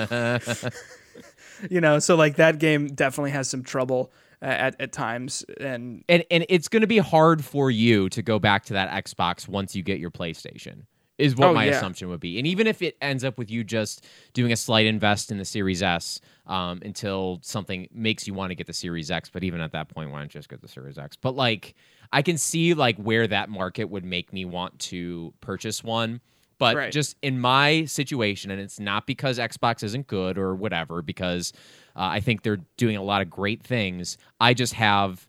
[1.69, 4.11] you know, so like that game definitely has some trouble
[4.41, 8.21] uh, at at times, and And and it's going to be hard for you to
[8.21, 10.85] go back to that Xbox once you get your PlayStation.
[11.17, 11.71] Is what Oh, my yeah.
[11.71, 12.37] assumption would be.
[12.37, 15.45] And even if it ends up with you just doing a slight invest in the
[15.45, 19.59] Series S um, until something makes you want to get the Series X, but even
[19.59, 21.15] at that point, why don't you just get the Series X?
[21.15, 21.73] But like,
[22.11, 26.21] I can see like where that market would make me want to purchase one.
[26.59, 26.91] But Right.
[26.91, 31.53] just in my situation, and it's not because Xbox isn't good or whatever, because
[31.95, 34.17] uh, I think they're doing a lot of great things.
[34.39, 35.27] I just have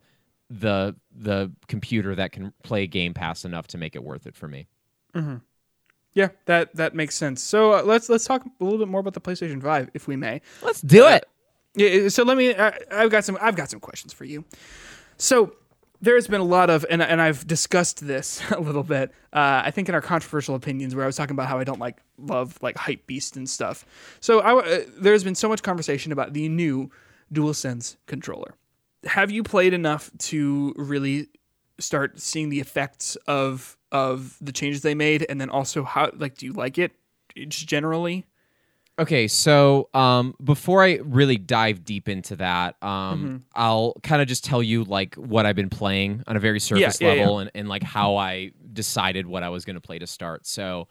[0.51, 4.49] the the computer that can play Game Pass enough to make it worth it for
[4.49, 4.67] me.
[6.15, 7.43] yeah, that that makes sense.
[7.43, 10.17] So uh, let's let's talk a little bit more about the PlayStation Five, if we
[10.17, 10.41] may.
[10.63, 11.25] Let's do it.
[11.75, 12.55] Yeah, so let me.
[12.55, 13.37] I, I've got some.
[13.41, 14.45] I've got some questions for you.
[15.19, 15.55] So
[16.01, 19.11] there's been a lot of, and and I've discussed this a little bit.
[19.33, 21.81] Uh, I think in our controversial opinions, where I was talking about how I don't
[21.81, 23.85] like love like hype beast and stuff.
[24.21, 26.91] So I, uh, there's been so much conversation about the new
[27.33, 28.55] DualSense controller.
[29.05, 31.29] have you played enough to really
[31.79, 36.37] start seeing the effects of of the changes they made, and then also how like
[36.37, 36.93] do you like it
[37.49, 38.27] just generally?
[38.99, 42.89] Okay, so um, before I really dive deep into that, um,
[43.25, 43.37] Mm-hmm.
[43.55, 47.01] I'll kind of just tell you like what I've been playing on a very surface
[47.01, 50.07] yeah, level And, and like how I decided what I was going to play to
[50.07, 50.47] start.
[50.47, 50.89] So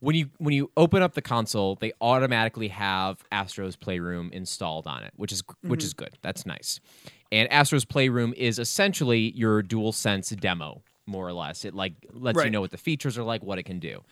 [0.00, 5.02] when you when you open up the console, they automatically have Astro's Playroom installed on
[5.02, 5.86] it, which is which Mm-hmm.
[5.86, 6.18] is good.
[6.20, 6.80] That's nice.
[7.32, 11.64] And Astro's Playroom is essentially your Dual Sense demo, more or less.
[11.64, 14.02] It like lets you know what the features are like, what it can do.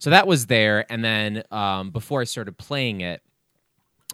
[0.00, 3.22] So that was there, and then um, before I started playing it,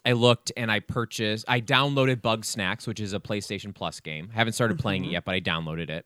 [0.04, 1.44] I looked and I purchased.
[1.48, 4.28] I downloaded Bugsnax, which is a PlayStation Plus game.
[4.34, 6.04] I haven't started playing it yet, but I downloaded it,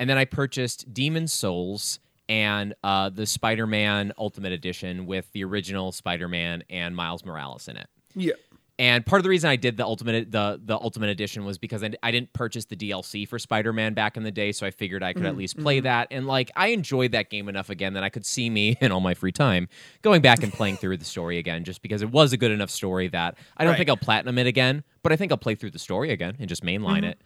[0.00, 5.92] and then I purchased Demon Souls and uh, the Spider-Man Ultimate Edition with the original
[5.92, 7.88] Spider-Man and Miles Morales in it.
[8.14, 8.32] Yeah.
[8.82, 11.84] And part of the reason I did the ultimate the the ultimate edition was because
[11.84, 15.04] I, I didn't purchase the DLC for Spider-Man back in the day, so I figured
[15.04, 15.84] I could at mm, least play mm.
[15.84, 16.08] that.
[16.10, 18.98] And like I enjoyed that game enough again that I could see me in all
[18.98, 19.68] my free time
[20.02, 22.70] going back and playing through the story again, just because it was a good enough
[22.70, 23.78] story that I don't Right.
[23.78, 26.48] think I'll platinum it again, but I think I'll play through the story again and
[26.48, 27.04] just mainline mm-hmm.
[27.04, 27.22] it.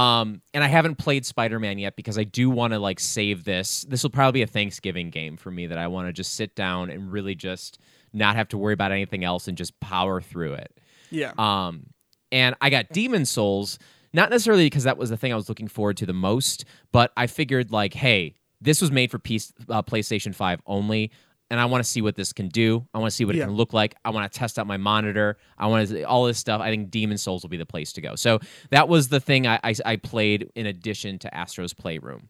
[0.00, 3.42] Um, and I haven't played Spider Man yet because I do want to like save
[3.42, 3.84] this.
[3.88, 6.54] This will probably be a Thanksgiving game for me that I want to just sit
[6.54, 7.80] down and really just
[8.16, 10.78] not have to worry about anything else and just power through it.
[11.10, 11.32] Yeah.
[11.38, 11.86] Um,
[12.32, 13.78] and I got Demon Souls,
[14.12, 17.12] not necessarily because that was the thing I was looking forward to the most, but
[17.16, 21.12] I figured like, hey, this was made for PC, uh, PlayStation Five only,
[21.50, 22.84] and I want to see what this can do.
[22.92, 23.44] I want to see what Yeah.
[23.44, 23.94] it can look like.
[24.04, 25.36] I want to test out my monitor.
[25.56, 26.60] I want to all this stuff.
[26.60, 28.16] I think Demon Souls will be the place to go.
[28.16, 28.40] So
[28.70, 32.28] that was the thing I, I, I played in addition to Astro's Playroom.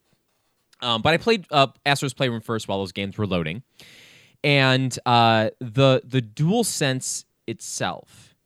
[0.82, 3.62] Um, but I played uh, Astro's Playroom first while those games were loading,
[4.47, 8.37] and uh, the the Dual Sense itself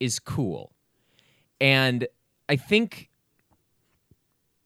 [0.00, 0.72] is cool,
[1.60, 2.08] and
[2.48, 3.10] I think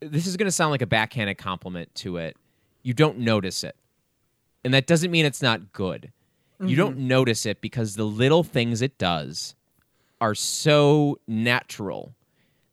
[0.00, 2.36] this is going to sound like a backhanded compliment to it.
[2.84, 3.74] You don't notice it,
[4.64, 6.12] and that doesn't mean it's not good.
[6.64, 9.56] You don't notice it because the little things it does
[10.20, 12.14] are so natural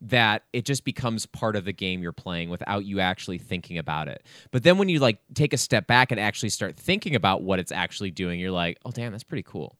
[0.01, 4.07] that it just becomes part of the game you're playing without you actually thinking about
[4.07, 4.23] it.
[4.51, 7.59] But then when you like take a step back and actually start thinking about what
[7.59, 9.75] it's actually doing, you're like, "Oh damn, that's pretty cool."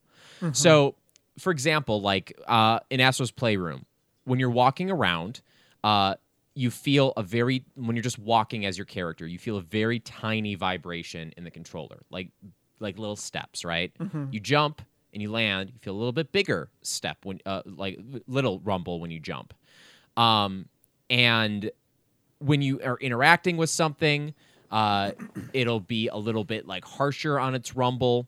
[0.53, 0.95] So,
[1.37, 3.85] for example, like uh, in Astro's Playroom,
[4.25, 5.41] when you're walking around,
[5.83, 6.15] uh,
[6.53, 9.99] you feel a very when you're just walking as your character, you feel a very
[9.99, 12.29] tiny vibration in the controller, like
[12.79, 13.91] like little steps, right?
[14.31, 14.81] You jump
[15.13, 18.99] and you land, you feel a little bit bigger step when uh, like little rumble
[18.99, 19.53] when you jump.
[20.19, 20.67] Um,
[21.09, 21.71] and
[22.39, 24.33] when you are interacting with something,
[24.69, 25.11] uh,
[25.53, 28.27] it'll be a little bit like harsher on its rumble.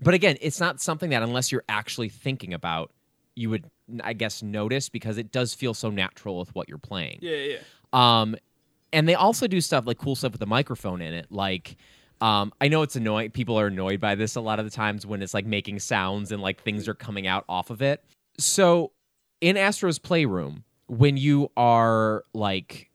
[0.00, 2.92] But again, it's not something that unless you're actually thinking about,
[3.34, 3.64] you would,
[4.02, 7.18] I guess, notice because it does feel so natural with what you're playing.
[7.20, 7.36] yeah.
[7.36, 7.58] Yeah.
[7.92, 8.36] Um,
[8.92, 11.26] and they also do stuff like cool stuff with the microphone in it.
[11.30, 11.76] Like,
[12.20, 13.30] um, I know it's annoying.
[13.30, 16.30] People are annoyed by this a lot of the times when it's like making sounds
[16.30, 18.04] and like things are coming out off of it.
[18.38, 18.92] So
[19.40, 20.64] in Astro's Playroom,
[20.98, 22.90] when you are like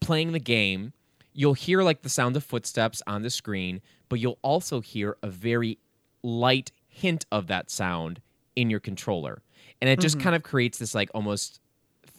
[0.00, 0.92] playing the game,
[1.32, 5.28] you'll hear like the sound of footsteps on the screen, but you'll also hear a
[5.28, 5.78] very
[6.22, 8.20] light hint of that sound
[8.56, 9.40] in your controller.
[9.80, 10.24] And it just mm-hmm.
[10.24, 11.60] kind of creates this like almost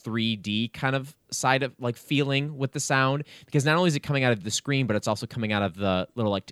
[0.03, 3.99] 3D kind of side of like feeling with the sound because not only is it
[3.99, 6.51] coming out of the screen, but it's also coming out of the little like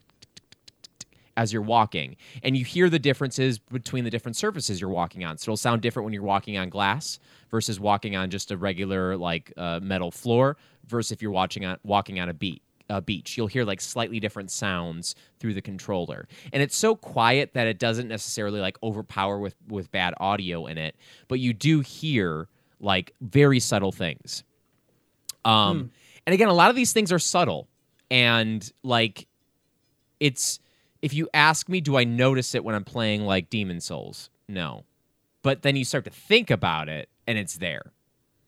[1.37, 2.15] as you're walking.
[2.43, 5.37] And you hear the differences between the different surfaces you're walking on.
[5.37, 7.19] So it'll sound different when you're walking on glass
[7.49, 10.57] versus walking on just a regular like uh, metal floor
[10.87, 12.61] versus if you're watching on walking on a beat.
[12.89, 17.53] Uh, beach, you'll hear like slightly different sounds through the controller, and it's so quiet
[17.53, 20.93] that it doesn't necessarily like overpower with with bad audio in it,
[21.29, 22.49] but you do hear
[22.81, 24.43] like very subtle things.
[25.45, 25.91] Um,
[26.27, 27.69] and again, a lot of these things are subtle,
[28.11, 29.27] and like
[30.19, 30.59] it's
[31.03, 34.29] if you ask me, do I notice it when I'm playing like Demon Souls?
[34.47, 34.85] No,
[35.41, 37.91] but then you start to think about it, and it's there,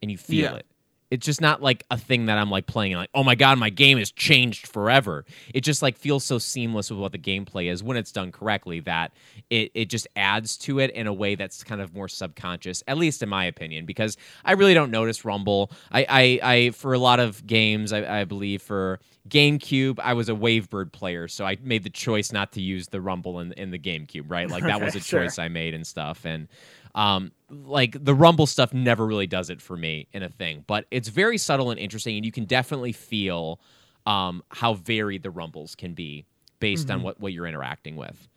[0.01, 0.55] and you feel Yeah.
[0.55, 0.65] it.
[1.11, 3.59] It's just not like a thing that I'm like playing and like, oh my god,
[3.59, 5.23] my game has changed forever.
[5.53, 8.79] It just like feels so seamless with what the gameplay is when it's done correctly
[8.81, 9.13] that
[9.49, 12.97] it, it just adds to it in a way that's kind of more subconscious, at
[12.97, 15.71] least in my opinion, because I really don't notice Rumble.
[15.91, 18.99] I, I, I for a lot of games, I, I believe for
[19.29, 23.01] GameCube, I was a Wavebird player, so I made the choice not to use the
[23.01, 24.49] Rumble in, in the GameCube, right?
[24.49, 25.21] Like that was a Sure.
[25.23, 26.25] choice I made and stuff.
[26.25, 26.47] And
[26.95, 30.85] um, like the Rumble stuff never really does it for me in a thing, but
[30.89, 33.59] it's very subtle and interesting, and you can definitely feel
[34.05, 36.25] um, how varied the Rumbles can be
[36.59, 38.27] based on what, what you're interacting with.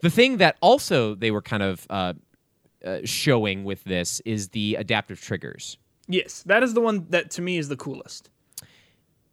[0.00, 2.14] The thing that also they were kind of uh,
[2.84, 5.76] uh, showing with this is the adaptive triggers.
[6.08, 8.30] Yes, that is the one that to me is the coolest.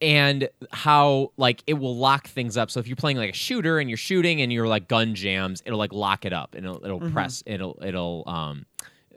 [0.02, 2.70] And how like it will lock things up.
[2.72, 5.62] So if you're playing like a shooter and you're shooting and you're like gun jams,
[5.66, 7.14] it'll like lock it up and it'll it'll Mm-hmm.
[7.14, 8.66] press it'll it'll um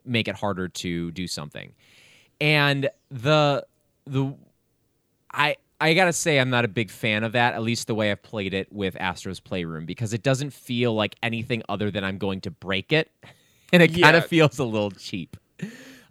[0.04, 1.72] make it harder to do something.
[2.40, 3.66] And the
[4.06, 4.34] the
[5.32, 8.10] I I gotta say I'm not a big fan of that, at least the way
[8.10, 12.18] I've played it with Astro's Playroom, because it doesn't feel like anything other than I'm
[12.18, 13.10] going to break it.
[13.72, 15.36] And it kind of feels a little cheap.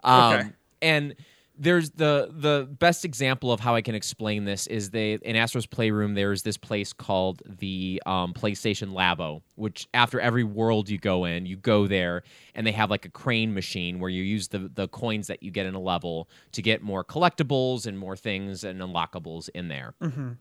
[0.01, 0.49] Um, Okay.
[0.81, 1.15] and
[1.59, 5.65] there's the the best example of how I can explain this is they in Astro's
[5.65, 11.25] Playroom there's this place called the um, PlayStation Labo, which after every world you go
[11.25, 12.23] in, you go there
[12.55, 15.51] and they have like a crane machine where you use the the coins that you
[15.51, 19.93] get in a level to get more collectibles and more things and unlockables in there.
[20.01, 20.31] Mm-hmm.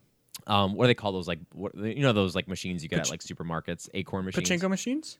[0.46, 1.26] Um, what do they call those?
[1.26, 4.48] Like what, you know those like machines you get at like supermarkets, acorn machines.
[4.48, 5.18] Pachinko machines?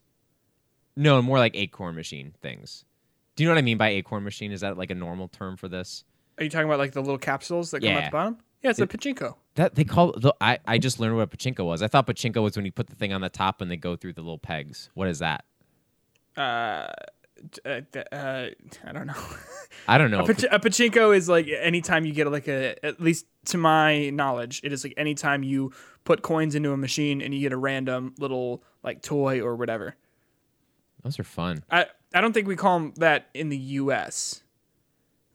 [0.97, 2.85] No, more like acorn machine things.
[3.39, 4.51] Do you know what I mean by acorn machine?
[4.51, 6.03] Is that like a normal term for this?
[6.39, 7.99] Are you talking about like the little capsules that come Yeah.
[7.99, 8.39] at the bottom?
[8.64, 9.36] Yeah, it's a pachinko.
[9.55, 11.80] That they call the I, I just learned what pachinko was.
[11.80, 13.95] I thought pachinko was when you put the thing on the top and they go
[13.95, 14.91] through the little pegs.
[14.95, 15.45] What is that?
[16.36, 16.89] Uh,
[17.64, 17.80] uh,
[18.11, 18.47] uh,
[18.84, 19.14] I don't know.
[19.86, 20.24] I don't know.
[20.24, 24.11] A, pach- a pachinko is like anytime you get like a, at least to my
[24.11, 25.70] knowledge, it is like anytime you
[26.03, 29.95] put coins into a machine and you get a random little like toy or whatever.
[31.05, 31.62] Those are fun.
[31.70, 34.43] I I don't think we call them that in the U.S.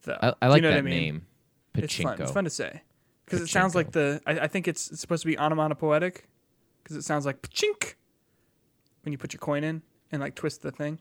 [0.03, 0.17] Though.
[0.21, 0.91] I, I Do you like know that I mean?
[0.91, 1.25] name.
[1.75, 2.21] It's fun.
[2.21, 2.81] It's fun to say
[3.25, 4.21] because it sounds like the.
[4.25, 6.27] I, I think it's, it's supposed to be onomatopoetic
[6.83, 7.95] because it sounds like pachink
[9.03, 10.99] when you put your coin in and like twist the thing.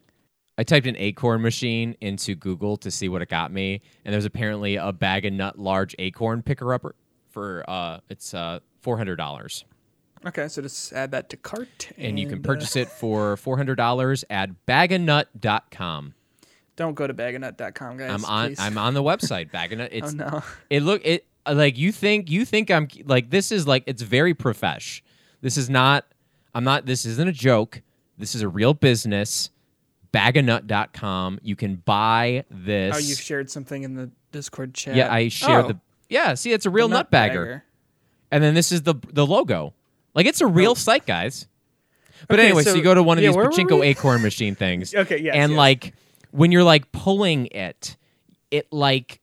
[0.58, 4.26] I typed an acorn machine into Google to see what it got me, and there's
[4.26, 6.94] apparently a bag of nut large acorn picker upper
[7.30, 9.64] for uh it's uh four hundred dollars.
[10.24, 13.56] Okay, so just add that to cart, And you can uh, purchase it for four
[13.56, 16.14] hundred dollars at baganut.com.
[16.76, 18.10] don't go to baganut.com, guys.
[18.10, 18.60] I'm on please.
[18.60, 19.88] I'm on the website, Baganut.
[19.92, 20.42] Oh It's no.
[20.70, 24.34] it look it like you think you think I'm like this is like it's very
[24.34, 25.02] profesh.
[25.40, 26.06] This is not
[26.54, 27.82] I'm not this isn't a joke.
[28.18, 29.50] This is a real business.
[30.12, 31.40] Baganut.com.
[31.42, 32.94] You can buy this.
[32.94, 34.94] Oh, you've shared something in the Discord chat.
[34.94, 37.64] yeah, I shared Oh, the Yeah, see it's a real the nut bagger.
[38.30, 39.74] And then this is the the logo.
[40.14, 41.46] Like it's a real site, guys.
[42.28, 43.80] But Okay, anyway, so, so- you go to one of yeah, these where were pachinko
[43.80, 43.88] we?
[43.88, 44.94] acorn machine things.
[45.02, 45.56] Okay, yes, And yes.
[45.58, 45.94] like
[46.30, 47.96] when you're like pulling it,
[48.50, 49.20] it like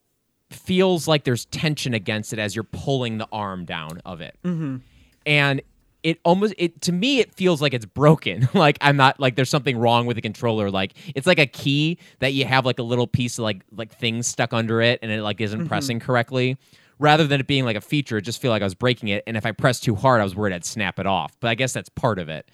[0.52, 4.36] feels like there's tension against it as you're pulling the arm down of it.
[4.44, 4.78] Mm-hmm.
[5.26, 5.62] And
[6.02, 8.48] it almost it to me it feels like it's broken.
[8.54, 10.72] like I'm not like there's something wrong with the controller.
[10.72, 13.94] Like it's like a key that you have like a little piece of like like
[13.96, 16.58] things stuck under it and it like isn't pressing correctly.
[17.00, 19.24] Rather than it being like a feature, it just feel like I was breaking it.
[19.26, 21.40] And if I pressed too hard, I was worried I'd snap it off.
[21.40, 22.50] But I guess that's part of it.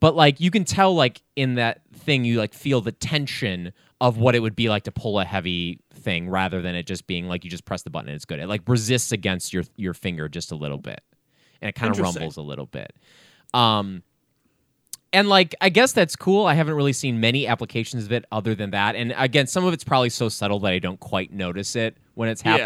[0.00, 4.18] But like you can tell like in that thing you like feel the tension of
[4.18, 7.28] what it would be like to pull a heavy thing rather than it just being
[7.28, 8.40] like you just press the button and it's good.
[8.40, 11.02] It like resists against your your finger just a little bit.
[11.60, 12.92] And it kind of rumbles a little bit.
[13.54, 14.02] Um
[15.12, 16.46] and like I guess that's cool.
[16.46, 18.96] I haven't really seen many applications of it other than that.
[18.96, 22.28] And again, some of it's probably so subtle that I don't quite notice it when
[22.28, 22.64] it's Yeah.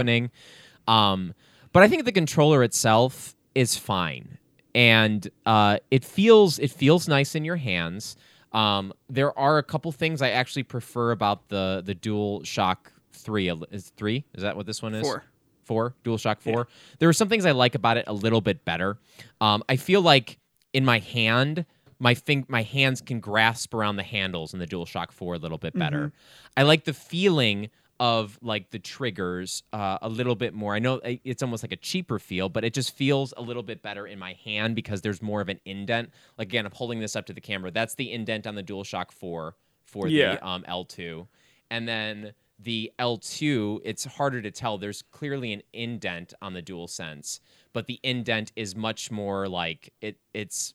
[0.87, 1.35] Um,
[1.73, 4.39] but I think the controller itself is fine,
[4.75, 8.17] and uh, it feels it feels nice in your hands.
[8.53, 13.51] Um, there are a couple things I actually prefer about the the Dual Shock Three.
[13.71, 14.25] Is three?
[14.35, 15.03] Is that what this one is?
[15.03, 15.25] Four.
[15.65, 15.95] Four.
[16.05, 16.69] Dual Shock Four.
[16.99, 18.99] There are some things I like about it a little bit better.
[19.41, 20.39] Um, I feel like
[20.73, 21.67] in my hand,
[21.99, 25.39] my fing- my hands can grasp around the handles in the Dual Shock 4 a
[25.39, 26.13] little bit better.
[26.57, 30.75] I like the feeling of like the triggers uh, a little bit more.
[30.75, 33.83] I know it's almost like a cheaper feel, but it just feels a little bit
[33.83, 36.11] better in my hand because there's more of an indent.
[36.37, 37.71] Like again, I'm holding this up to the camera.
[37.71, 40.35] That's the indent on the Dual Shock 4 for Yeah.
[40.37, 41.27] the um, L2.
[41.71, 44.79] And then the L2, it's harder to tell.
[44.79, 47.41] There's clearly an indent on the Dual Sense,
[47.73, 50.17] but the indent is much more like it.
[50.35, 50.75] It's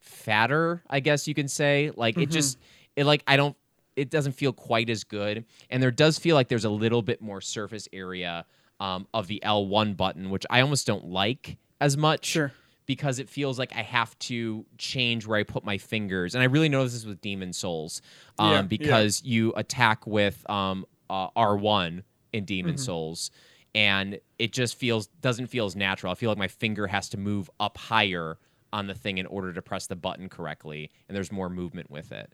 [0.00, 1.90] fatter, I guess you can say.
[1.94, 2.58] Like it just,
[2.96, 3.56] it like I don't.
[3.98, 7.20] It doesn't feel quite as good, and there does feel like there's a little bit
[7.20, 8.44] more surface area
[8.80, 12.52] um, of the L1 button, which I almost don't like as much Sure.
[12.86, 16.34] because it feels like I have to change where I put my fingers.
[16.34, 18.02] And I really notice this with Demon Souls
[18.38, 18.62] um, Yeah, yeah.
[18.62, 22.82] because you attack with um, uh, R1 in Demon Mm-hmm.
[22.84, 23.30] Souls.
[23.74, 26.10] And it just feels doesn't feel as natural.
[26.12, 28.38] I feel like my finger has to move up higher
[28.72, 32.12] on the thing in order to press the button correctly, and there's more movement with
[32.12, 32.32] it.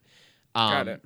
[0.55, 1.03] Um, Got it.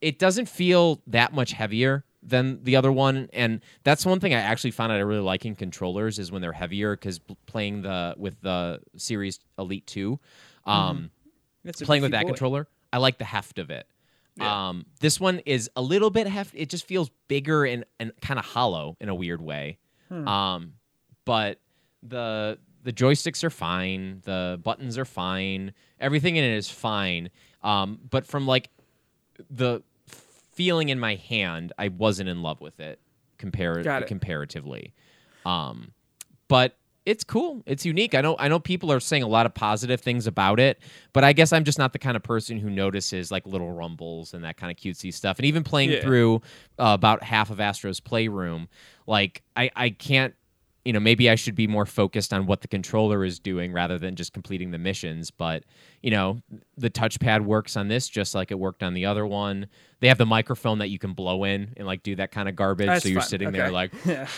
[0.00, 4.38] It doesn't feel that much heavier than the other one and that's one thing i
[4.40, 8.14] actually found out i really like in controllers is when they're heavier because playing the
[8.18, 10.18] with the series elite 2
[10.66, 11.10] um
[11.64, 12.28] It's a playing with that boy.
[12.28, 13.86] controller i like the heft of it
[14.36, 14.68] Yeah.
[14.68, 18.38] Um, this one is a little bit heft It just feels bigger and, and kind
[18.38, 19.78] of hollow in a weird way.
[20.08, 20.28] Hmm.
[20.28, 20.72] Um,
[21.24, 21.58] but
[22.02, 24.22] the the joysticks are fine.
[24.24, 25.72] The buttons are fine.
[25.98, 27.30] Everything in it is fine.
[27.64, 28.70] Um, but from like
[29.50, 29.82] the
[30.58, 32.98] feeling in my hand, I wasn't in love with it
[33.38, 34.06] compar- it.
[34.08, 34.92] comparatively.
[35.46, 35.92] Um,
[36.48, 37.62] but it's cool.
[37.64, 38.14] It's unique.
[38.14, 38.34] I know.
[38.38, 40.78] I know people are saying a lot of positive things about it,
[41.12, 44.34] but I guess I'm just not the kind of person who notices like little rumbles
[44.34, 45.38] and that kind of cutesy stuff.
[45.38, 46.00] And even playing Yeah.
[46.02, 46.42] through
[46.78, 48.68] uh, about half of Astro's Playroom,
[49.06, 50.34] like I, I can't.
[50.88, 53.98] You know, maybe I should be more focused on what the controller is doing rather
[53.98, 55.30] than just completing the missions.
[55.30, 55.64] But
[56.02, 56.40] you know,
[56.78, 59.66] the touchpad works on this just like it worked on the other one.
[60.00, 62.56] They have the microphone that you can blow in and like do that kind of
[62.56, 62.86] garbage.
[62.86, 63.28] That's so you're fun.
[63.28, 64.28] sitting there like yeah.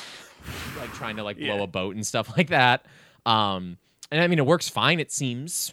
[0.77, 1.55] like trying to like Yeah.
[1.55, 2.85] blow a boat and stuff like that.
[3.25, 3.77] Um,
[4.11, 4.99] and I mean, it works fine.
[4.99, 5.73] It seems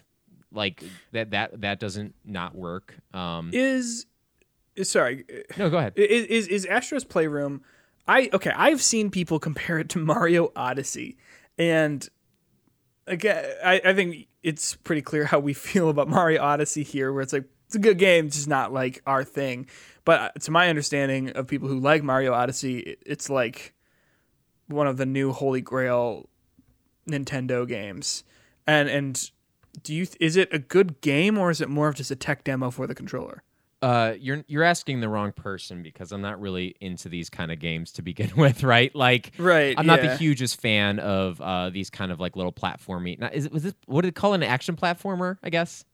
[0.52, 2.94] like that that that doesn't not work.
[3.16, 4.06] Um, Is
[4.76, 5.26] is- sorry.
[5.58, 5.94] no, go ahead.
[5.96, 7.64] Is, is is Astro's Playroom?
[8.08, 8.51] I okay.
[8.55, 11.18] I've seen people compare it to Mario Odyssey,
[11.58, 12.08] and
[13.05, 17.12] again, I, I think it's pretty clear how we feel about Mario Odyssey here.
[17.12, 19.68] Where it's like it's a good game, just not like our thing.
[20.05, 23.74] But uh, to my understanding of people who like Mario Odyssey, it's like
[24.68, 26.30] one of the new Holy Grail
[27.10, 28.24] Nintendo games.
[28.66, 29.32] And and
[29.84, 32.43] do you is it a good game or is it more of just a tech
[32.43, 33.43] demo for the controller?
[33.82, 37.60] Uh, you're you're asking the wrong person because I'm not really into these kind of
[37.60, 38.94] games to begin with, right?
[38.96, 43.20] Like, Right, I'm not the hugest fan of uh, these kind of like little platformy.
[43.20, 45.38] Not, is it was it what did it call an action platformer?
[45.44, 45.86] I guess.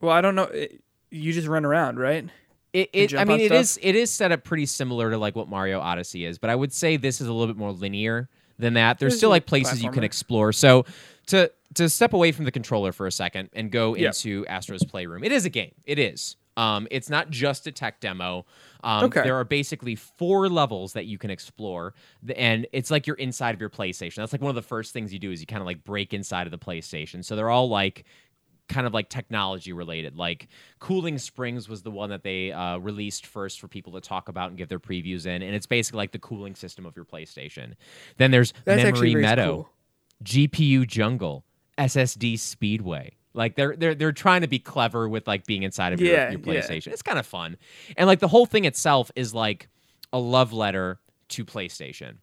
[0.00, 0.44] Well, I don't know.
[0.44, 2.28] It- You just run around, right?
[2.72, 3.60] It, it I mean it stuff?
[3.60, 6.54] is it is set up pretty similar to like what Mario Odyssey is, but I
[6.54, 8.28] would say this is a little bit more linear
[8.58, 8.98] than that.
[8.98, 10.52] There's It's still like places you can explore.
[10.52, 10.84] So
[11.28, 15.22] to to step away from the controller for a second and go into Astro's Playroom.
[15.24, 15.72] It is a game.
[15.86, 16.36] It is.
[16.58, 18.44] Um, it's not just a tech demo.
[18.82, 19.22] Um, Okay.
[19.22, 21.94] There are basically four levels that you can explore,
[22.36, 24.16] and it's like you're inside of your PlayStation.
[24.16, 26.12] That's like one of the first things you do is you kind of like break
[26.12, 27.24] inside of the PlayStation.
[27.24, 28.04] So they're all like
[28.68, 30.16] kind of like technology related.
[30.16, 30.48] Like
[30.80, 34.48] Cooling Springs was the one that they uh, released first for people to talk about
[34.50, 37.74] and give their previews in, and it's basically like the cooling system of your PlayStation.
[38.16, 39.70] Then there's That's Memory Meadow, cool.
[40.24, 41.44] GPU Jungle,
[41.78, 43.14] SSD Speedway.
[43.38, 46.38] Like they're they're they're trying to be clever with like being inside of Yeah, your,
[46.38, 46.60] your yeah.
[46.60, 46.88] PlayStation.
[46.88, 47.56] It's kind of fun,
[47.96, 49.68] and like the whole thing itself is like
[50.12, 52.16] a love letter to PlayStation.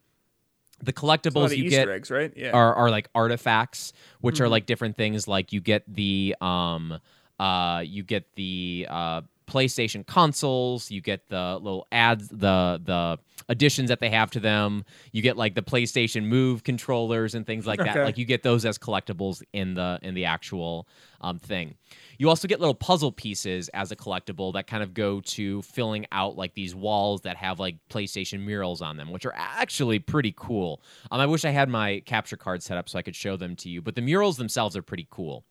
[0.82, 2.30] The collectibles you Easter get eggs, right?
[2.36, 2.50] Yeah.
[2.50, 4.44] are, are like artifacts, which Mm-hmm.
[4.44, 5.26] are like different things.
[5.26, 7.00] Like you get the um
[7.40, 13.18] uh you get the uh PlayStation consoles, you get the little ads, the the
[13.48, 14.84] additions that they have to them.
[15.12, 17.96] You get like the PlayStation Move controllers and things like that.
[17.96, 20.88] Like you get those as collectibles in the in the actual
[21.20, 21.74] um, thing.
[22.18, 26.06] You also get little puzzle pieces as a collectible that kind of go to filling
[26.12, 30.34] out like these walls that have like PlayStation murals on them, which are actually pretty
[30.36, 30.80] cool.
[31.10, 33.54] Um, I wish I had my capture card set up so I could show them
[33.56, 35.44] to you, but the murals themselves are pretty cool.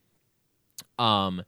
[0.97, 1.43] Um,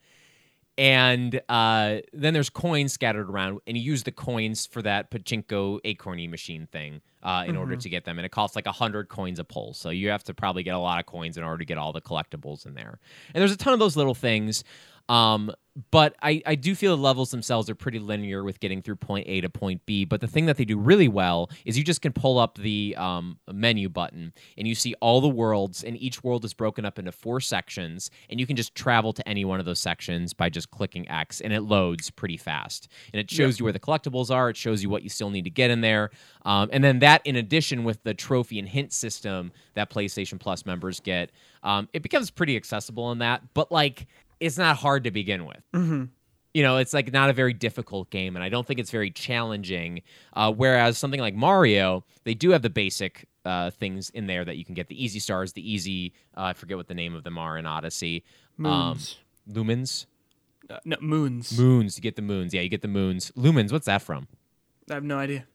[0.78, 5.82] and uh, then there's coins scattered around, and you use the coins for that pachinko
[5.84, 8.20] acorny machine thing uh, in order to get them.
[8.20, 10.76] And it costs like a hundred coins a pull, so you have to probably get
[10.76, 13.00] a lot of coins in order to get all the collectibles in there.
[13.34, 14.64] And there's a ton of those little things.
[15.10, 15.52] Um,
[15.92, 19.28] but I, I do feel the levels themselves are pretty linear with getting through point
[19.28, 20.06] A to point B.
[20.06, 22.96] But the thing that they do really well is you just can pull up the
[22.98, 26.98] um, menu button and you see all the worlds, and each world is broken up
[26.98, 30.50] into four sections, and you can just travel to any one of those sections by
[30.50, 32.88] just clicking X, and it loads pretty fast.
[33.14, 35.44] And it shows you where the collectibles are, it shows you what you still need
[35.44, 36.10] to get in there.
[36.44, 40.66] Um, and then that, in addition with the trophy and hint system that PlayStation Plus
[40.66, 41.32] members get,
[41.62, 43.54] um, it becomes pretty accessible in that.
[43.54, 44.08] But like,
[44.40, 46.10] it's not hard to begin with
[46.54, 49.12] you know, it's like not a very difficult game, and I don't think it's very
[49.12, 50.02] challenging.
[50.34, 54.58] Uh, whereas something like Mario, they do have the basic uh, things in there that
[54.58, 57.24] you can get the easy stars, the easy, uh, I forget what the name of
[57.24, 58.24] them are in Odyssey.
[58.58, 59.18] Moons.
[59.48, 60.08] Um, lumens?
[60.68, 61.56] Uh, no, moons.
[61.60, 61.96] Moons.
[61.96, 62.56] You get the moons.
[62.56, 63.32] Yeah, you get the moons.
[63.38, 64.28] Lumens, what's that from?
[64.90, 65.46] I have no idea.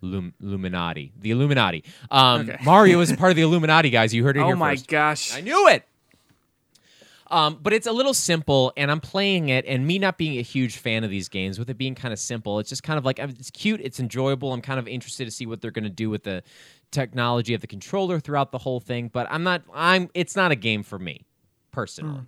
[0.00, 1.12] Lum- Illuminati.
[1.20, 1.84] The Illuminati.
[2.10, 2.58] Um, Okay.
[2.64, 4.14] Mario is part of the Illuminati, guys.
[4.14, 5.36] You heard it Oh here my gosh.
[5.36, 5.86] I knew it.
[7.28, 10.42] Um, but it's a little simple, and I'm playing it, and me not being a
[10.42, 13.04] huge fan of these games, with it being kind of simple, it's just kind of
[13.04, 14.52] like it's cute, it's enjoyable.
[14.52, 16.42] I'm kind of interested to see what they're going to do with the
[16.92, 19.08] technology of the controller throughout the whole thing.
[19.12, 19.62] But I'm not.
[19.74, 20.08] I'm.
[20.14, 21.26] It's not a game for me,
[21.72, 22.20] personally.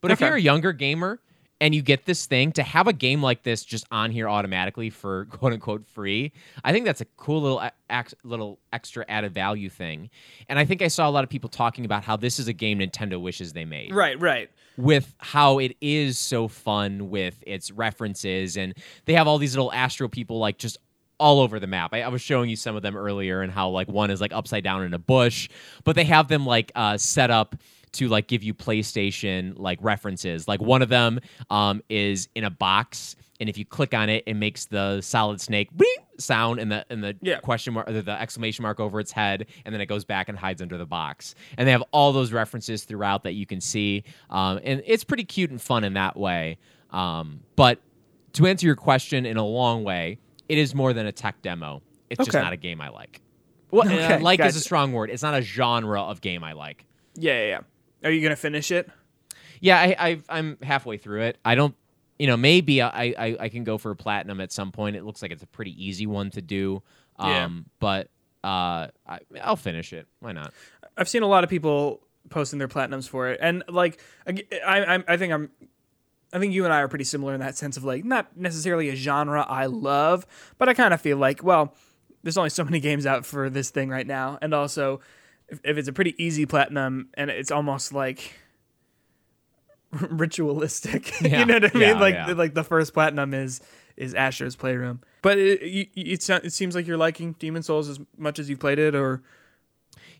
[0.00, 0.24] But if Hmm.
[0.24, 1.20] You're a younger gamer
[1.60, 4.90] and you get this thing to have a game like this just on here automatically
[4.90, 6.32] for quote unquote free.
[6.64, 10.10] I think that's a cool little ex- little extra added value thing.
[10.48, 12.52] And I think I saw a lot of people talking about how this is a
[12.52, 13.94] game Nintendo wishes they made.
[13.94, 14.50] Right, right.
[14.76, 18.74] With how it is so fun with its references and
[19.06, 20.78] they have all these little astro people like just
[21.18, 21.92] all over the map.
[21.92, 24.32] I, I, was showing you some of them earlier and how like one is like
[24.32, 25.48] upside down in a bush,
[25.82, 27.56] but they have them like uh, set up
[27.98, 30.48] to like give you PlayStation like references.
[30.48, 31.20] Like one of them
[31.50, 35.40] um, is in a box, and if you click on it, it makes the Solid
[35.40, 35.70] Snake
[36.18, 37.40] sound and the and the yeah.
[37.40, 40.38] question mark or the exclamation mark over its head, and then it goes back and
[40.38, 41.34] hides under the box.
[41.56, 45.24] And they have all those references throughout that you can see, um, and it's pretty
[45.24, 46.58] cute and fun in that way.
[46.90, 47.80] Um, but
[48.34, 50.18] to answer your question in a long way,
[50.48, 51.82] it is more than a tech demo.
[52.10, 52.30] It's okay.
[52.30, 53.20] just not a game I like.
[53.70, 54.48] Well, okay, uh, like gotcha.
[54.48, 55.10] is a strong word.
[55.10, 56.86] It's not a genre of game I like.
[57.16, 57.60] Yeah, yeah, yeah.
[58.04, 58.88] Are you gonna finish it?
[59.60, 61.38] Yeah, I, I am halfway through it.
[61.44, 61.74] I don't,
[62.18, 64.96] you know, maybe I, I I can go for a platinum at some point.
[64.96, 66.82] It looks like it's a pretty easy one to do.
[67.18, 67.48] Um, yeah.
[67.80, 68.08] but
[68.44, 70.06] uh, I, I'll finish it.
[70.20, 70.52] Why not?
[70.96, 75.04] I've seen a lot of people posting their platinums for it, and like I, I,
[75.08, 75.50] I think I'm
[76.32, 78.90] I think you and I are pretty similar in that sense of like not necessarily
[78.90, 80.26] a genre I love,
[80.58, 81.74] but I kind of feel like, well,
[82.22, 85.00] there's only so many games out for this thing right now, and also
[85.48, 88.34] if, if it's a pretty easy platinum and it's almost like
[89.92, 91.40] ritualistic, yeah.
[91.40, 91.88] you know what I mean?
[91.88, 92.32] Yeah, like yeah.
[92.32, 93.60] like the first platinum is
[93.96, 97.98] is Astro's Playroom, but it, it, it, it seems like you're liking Demon Souls as
[98.16, 99.22] much as you've played it, or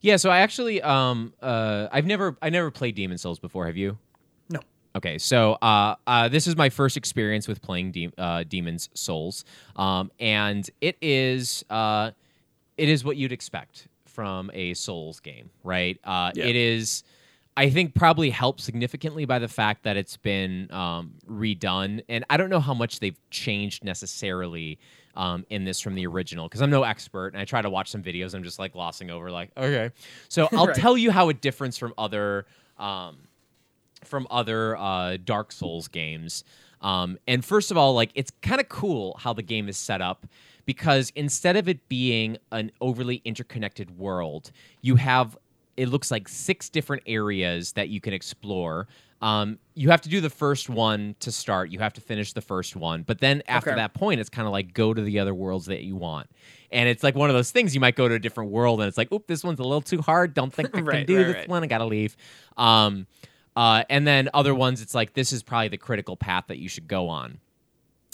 [0.01, 0.17] yeah.
[0.17, 3.67] So I actually um uh I've never I never played Demon Souls before.
[3.67, 3.99] Have you?
[4.49, 4.61] No.
[4.97, 9.45] Okay, so uh, uh, this is my first experience with playing De- uh, Demon's Souls,
[9.77, 12.11] um, and it is uh,
[12.79, 13.87] it is what you'd expect
[14.19, 15.97] from a Souls game, right?
[16.03, 16.47] Uh, yeah.
[16.47, 17.05] It is,
[17.57, 22.37] I think, probably helped significantly by the fact that it's been um, redone, and I
[22.37, 24.81] don't know how much they've changed necessarily.
[25.15, 27.91] Um, in this from the original because I'm no expert and I try to watch
[27.91, 28.35] some videos.
[28.35, 29.91] I'm just like glossing over, like, okay.
[30.29, 30.77] So I'll right.
[30.77, 32.47] tell you how it differs from other
[32.77, 33.17] um,
[34.05, 36.45] from other uh, Dark Souls games.
[36.81, 40.01] Um, and first of all, like it's kind of cool how the game is set
[40.01, 40.25] up
[40.69, 44.53] because instead of it being an overly interconnected world,
[44.83, 45.35] you have
[45.79, 48.87] it looks like six different areas that you can explore.
[49.23, 51.71] Um, you have to do the first one to start.
[51.71, 53.79] You have to finish the first one, but then after okay.
[53.79, 56.29] that point, it's kind of like go to the other worlds that you want.
[56.71, 58.89] And it's like one of those things you might go to a different world, and
[58.89, 60.35] it's like, oop, this one's a little too hard.
[60.35, 61.49] Don't think I right, can do right, this right.
[61.49, 61.65] one.
[61.65, 62.15] I gotta leave.
[62.59, 63.07] Um,
[63.57, 66.69] uh, and then other ones, it's like this is probably the critical path that you
[66.69, 67.41] should go on.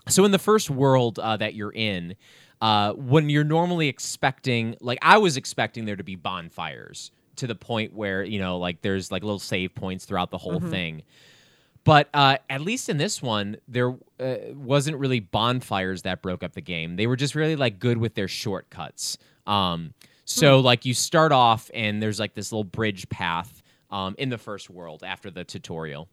[0.09, 2.17] So in the first world uh, that you're in,
[2.65, 7.55] uh, when you're normally expecting, like I was expecting there to be bonfires to the
[7.55, 10.71] point where you know, like there's like little save points throughout the whole mm-hmm.
[10.71, 11.03] thing.
[11.85, 16.55] But uh, at least in this one, there uh, wasn't really bonfires that broke up
[16.55, 16.97] the game.
[16.97, 19.19] They were just really like good with their shortcuts.
[19.47, 19.93] Um,
[20.25, 20.65] so hmm.
[20.65, 24.71] like you start off and there's like this little bridge path um, in the first
[24.71, 26.09] world after the tutorial.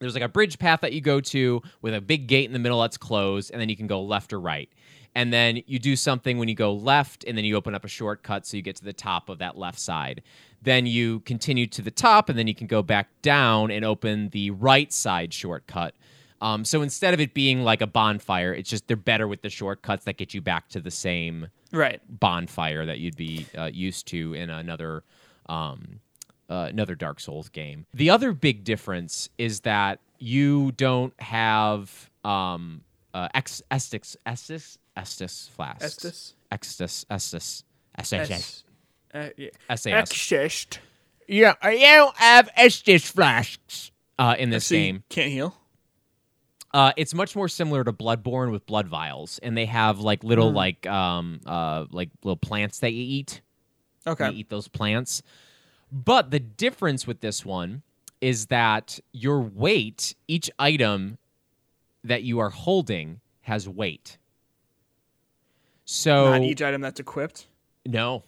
[0.00, 2.58] There's like a bridge path that you go to with a big gate in the
[2.58, 4.68] middle that's closed, and then you can go left or right
[5.14, 7.88] and then you do something when you go left and then you open up a
[7.88, 10.22] shortcut so you get to the top of that left side.
[10.62, 14.30] Then you continue to the top and then you can go back down and open
[14.30, 15.94] the right side shortcut.
[16.40, 19.50] Um, so instead of it being like a bonfire it's just they're better with the
[19.50, 22.00] shortcuts that get you back to the same right.
[22.08, 25.04] bonfire that you'd be uh, used to in another
[25.46, 26.00] um,
[26.48, 27.86] uh, another dark souls game.
[27.94, 32.82] The other big difference is that you don't have um,
[33.14, 35.96] uh, Estus, Estus flasks.
[35.96, 36.32] Estus?
[36.50, 37.62] Estus, Estus,
[37.98, 38.62] Estus.
[39.14, 40.00] Uh, yeah.
[40.00, 40.80] Exist.
[41.28, 45.04] Yeah, you don't have Estus flasks uh, in this game.
[45.08, 45.56] Can't heal.
[46.74, 50.52] Uh, it's much more similar to Bloodborne with blood vials, and they have like little
[50.52, 50.56] mm.
[50.56, 53.42] like um uh like little plants that you eat.
[54.06, 55.22] Okay, you eat those plants.
[55.90, 57.82] But the difference with this one
[58.22, 61.18] is that your weight, each item
[62.02, 64.16] that you are holding, has weight.
[65.84, 67.46] So not each item that's equipped.
[67.86, 68.22] No,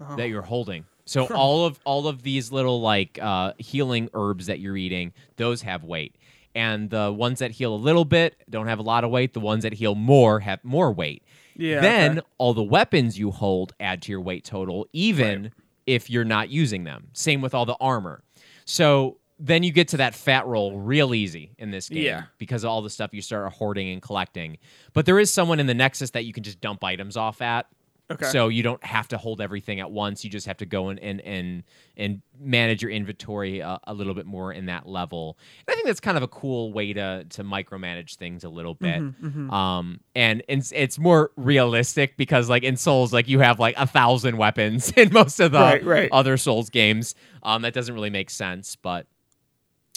[0.00, 0.16] oh.
[0.16, 0.84] that you're holding.
[1.06, 5.62] So all of all of these little like uh, healing herbs that you're eating, those
[5.62, 6.16] have weight,
[6.54, 9.34] and the ones that heal a little bit don't have a lot of weight.
[9.34, 11.22] The ones that heal more have more weight.
[11.56, 11.80] Yeah.
[11.80, 12.26] Then okay.
[12.38, 15.52] all the weapons you hold add to your weight total, even right.
[15.86, 17.08] if you're not using them.
[17.12, 18.22] Same with all the armor.
[18.64, 22.22] So then you get to that fat roll real easy in this game yeah.
[22.38, 24.58] because of all the stuff you start hoarding and collecting.
[24.92, 27.66] But there is someone in the Nexus that you can just dump items off at
[28.10, 28.26] Okay.
[28.26, 30.24] So you don't have to hold everything at once.
[30.24, 31.62] You just have to go and and and,
[31.96, 35.38] and manage your inventory a, a little bit more in that level.
[35.66, 38.74] And I think that's kind of a cool way to to micromanage things a little
[38.74, 39.00] bit.
[39.00, 43.58] Mm-hmm, Um, and, and it's, it's more realistic because like in Souls, like you have
[43.58, 46.08] like a thousand weapons in most of the Right, right.
[46.12, 47.14] other Souls games.
[47.42, 49.06] Um, that doesn't really make sense, but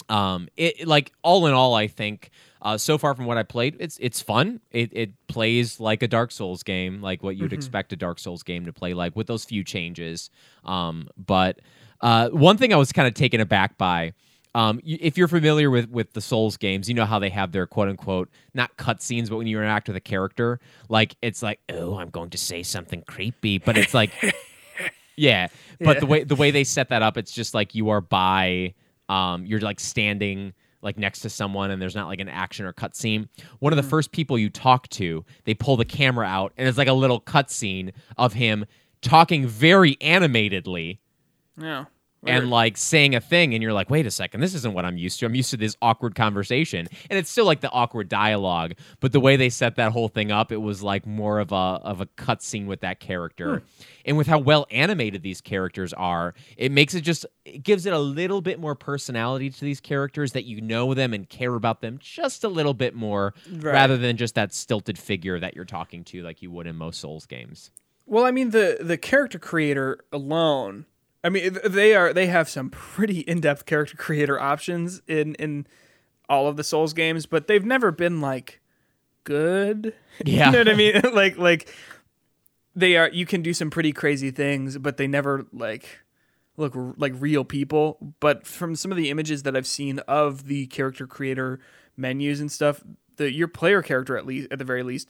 [0.08, 2.30] um, it like all in all, I think
[2.62, 4.60] uh, so far from what I played, it's it's fun.
[4.70, 8.42] It it plays like a Dark Souls game, like what you'd expect a Dark Souls
[8.42, 10.30] game to play like, with those few changes.
[10.64, 11.60] Um, but
[12.00, 14.12] uh, one thing I was kind of taken aback by.
[14.54, 17.66] Um, if you're familiar with with the Souls games, you know how they have their
[17.66, 21.98] quote unquote not cutscenes, but when you interact with a character, like it's like, oh,
[21.98, 24.10] I'm going to say something creepy, but it's like,
[25.16, 25.48] yeah.
[25.80, 26.00] But Yeah.
[26.00, 28.74] the way the way they set that up, it's just like you are by,
[29.08, 32.72] um, you're like standing like next to someone, and there's not like an action or
[32.72, 33.28] cutscene.
[33.58, 36.78] One of the first people you talk to, they pull the camera out, and it's
[36.78, 38.64] like a little cutscene of him
[39.02, 41.00] talking very animatedly
[41.60, 41.86] Yeah.
[42.26, 44.96] And like saying a thing and you're like wait a second this isn't what i'm
[44.96, 48.74] used to i'm used to this awkward conversation and it's still like the awkward dialogue
[49.00, 51.54] but the way they set that whole thing up it was like more of a
[51.54, 53.82] of a cutscene with that character hmm.
[54.04, 57.92] and with how well animated these characters are it makes it just it gives it
[57.92, 61.80] a little bit more personality to these characters that you know them and care about
[61.80, 63.72] them just a little bit more Right.
[63.74, 67.00] rather than just that stilted figure that you're talking to like you would in most
[67.00, 67.70] souls games
[68.06, 70.86] Well, I mean the the character creator alone.
[71.24, 75.66] I mean they are they have some pretty in depth character creator options in in
[76.28, 78.60] all of the Souls games, but they've never been like
[79.24, 79.94] good.
[80.24, 80.46] Yeah.
[80.46, 81.00] you know what I mean?
[81.12, 81.72] like like
[82.74, 83.08] they are.
[83.10, 86.00] You can do some pretty crazy things, but they never like
[86.56, 88.14] look r- like real people.
[88.20, 91.60] But from some of the images that I've seen of the character creator
[91.96, 92.82] menus and stuff,
[93.16, 95.08] the your player character at least at the very least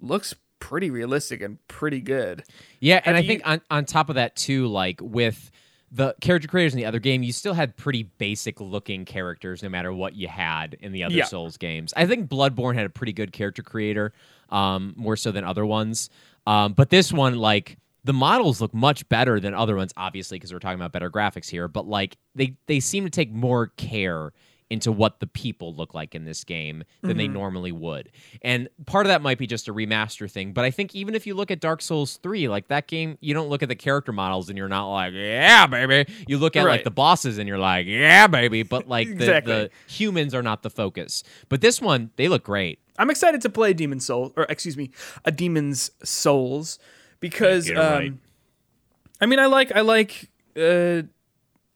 [0.00, 2.44] looks pretty realistic and pretty good.
[2.80, 5.50] Yeah, and I Have think on, on top of that too, like with
[5.90, 9.68] the character creators in the other game, you still had pretty basic looking characters no
[9.68, 11.24] matter what you had in the other Yeah.
[11.24, 11.94] Souls games.
[11.96, 14.12] I think Bloodborne had a pretty good character creator,
[14.50, 16.10] um, more so than other ones.
[16.46, 20.52] Um, but this one, like the models look much better than other ones, obviously, because
[20.52, 21.68] we're talking about better graphics here.
[21.68, 24.32] But like they they seem to take more care
[24.70, 28.10] into what the people look like in this game than they normally would.
[28.42, 31.26] And part of that might be just a remaster thing, but I think even if
[31.26, 34.12] you look at Dark Souls 3, like that game, you don't look at the character
[34.12, 36.12] models and you're not like, yeah, baby.
[36.26, 39.52] You look at like the bosses and you're like, yeah, baby, but like Exactly.
[39.52, 41.24] the, the humans are not the focus.
[41.48, 42.78] But this one, they look great.
[42.98, 44.90] I'm excited to play Demon Soul, or excuse me,
[45.24, 46.78] a Demon's Souls,
[47.20, 48.12] because Get it um, right.
[49.20, 51.06] I mean, I like I like uh,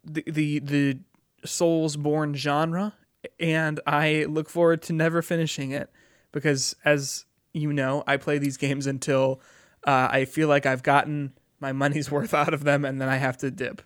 [0.04, 0.98] the the the
[1.44, 2.94] Soulsborne genre,
[3.38, 5.90] and I look forward to never finishing it
[6.32, 9.40] because, as you know, I play these games until
[9.86, 13.16] uh, I feel like I've gotten my money's worth out of them, and then I
[13.16, 13.82] have to dip.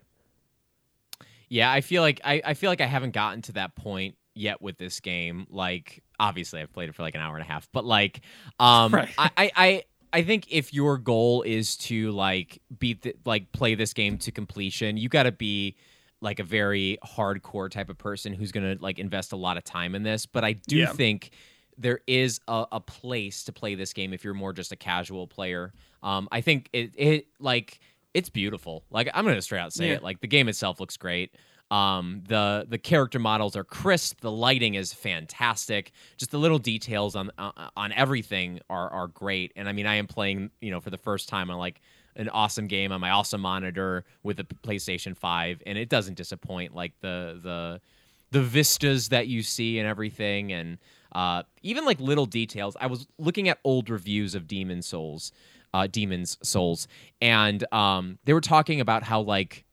[1.49, 4.61] Yeah, I feel like I, I feel like I haven't gotten to that point yet
[4.61, 5.47] with this game.
[5.49, 8.21] Like, obviously, I've played it for like an hour and a half, but like,
[8.59, 9.09] um, Right.
[9.17, 13.75] I, I, I I think if your goal is to like beat the, like play
[13.75, 15.77] this game to completion, you got to be
[16.21, 19.95] like a very hardcore type of person who's gonna like invest a lot of time
[19.95, 20.27] in this.
[20.27, 20.87] But I do Yeah.
[20.87, 21.31] think
[21.79, 25.27] there is a, a place to play this game if you're more just a casual
[25.27, 25.75] player.
[26.03, 27.81] Um, I think it, it like
[28.15, 28.85] it's beautiful.
[28.91, 29.95] Like I'm gonna straight out say Yeah.
[29.97, 30.03] it.
[30.03, 31.35] Like the game itself looks great.
[31.71, 34.21] Um, the the character models are crisp.
[34.21, 35.93] The lighting is fantastic.
[36.17, 39.53] Just the little details on uh, on everything are are great.
[39.57, 41.81] And I mean, I am playing you know for the first time on like
[42.17, 46.75] an awesome game on my awesome monitor with a PlayStation Five, and it doesn't disappoint.
[46.75, 47.81] Like the the
[48.31, 50.79] the vistas that you see and everything and
[51.13, 55.33] uh, even like little details i was looking at old reviews of demon souls
[55.75, 56.89] uh, demons souls
[57.21, 59.65] and um, they were talking about how like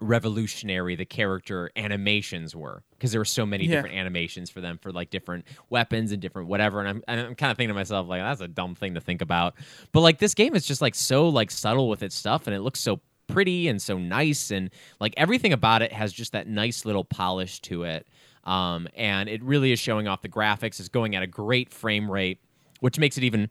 [0.00, 3.76] revolutionary the character animations were because there were so many Yeah.
[3.76, 7.34] different animations for them for like different weapons and different whatever and I'm, and I'm
[7.34, 9.54] kind of thinking to myself like that's a dumb thing to think about
[9.92, 12.60] but like this game is just like so like subtle with its stuff and it
[12.60, 16.84] looks so pretty and so nice and like everything about it has just that nice
[16.84, 18.06] little polish to it
[18.44, 22.10] um, and it really is showing off the graphics it's going at a great frame
[22.10, 22.40] rate
[22.80, 23.48] which makes it even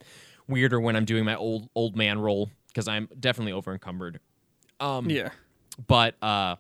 [0.47, 4.19] weirder when i'm doing my old old man role because i'm definitely over encumbered
[4.81, 5.29] um, Yeah.
[5.87, 6.55] But uh,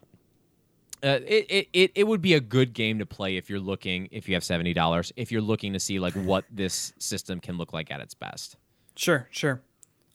[1.03, 4.07] uh, it, it, it, it would be a good game to play if you're looking
[4.11, 7.57] if you have seventy dollars if you're looking to see like what this system can
[7.57, 8.57] look like at its best.
[8.95, 9.61] Sure, sure.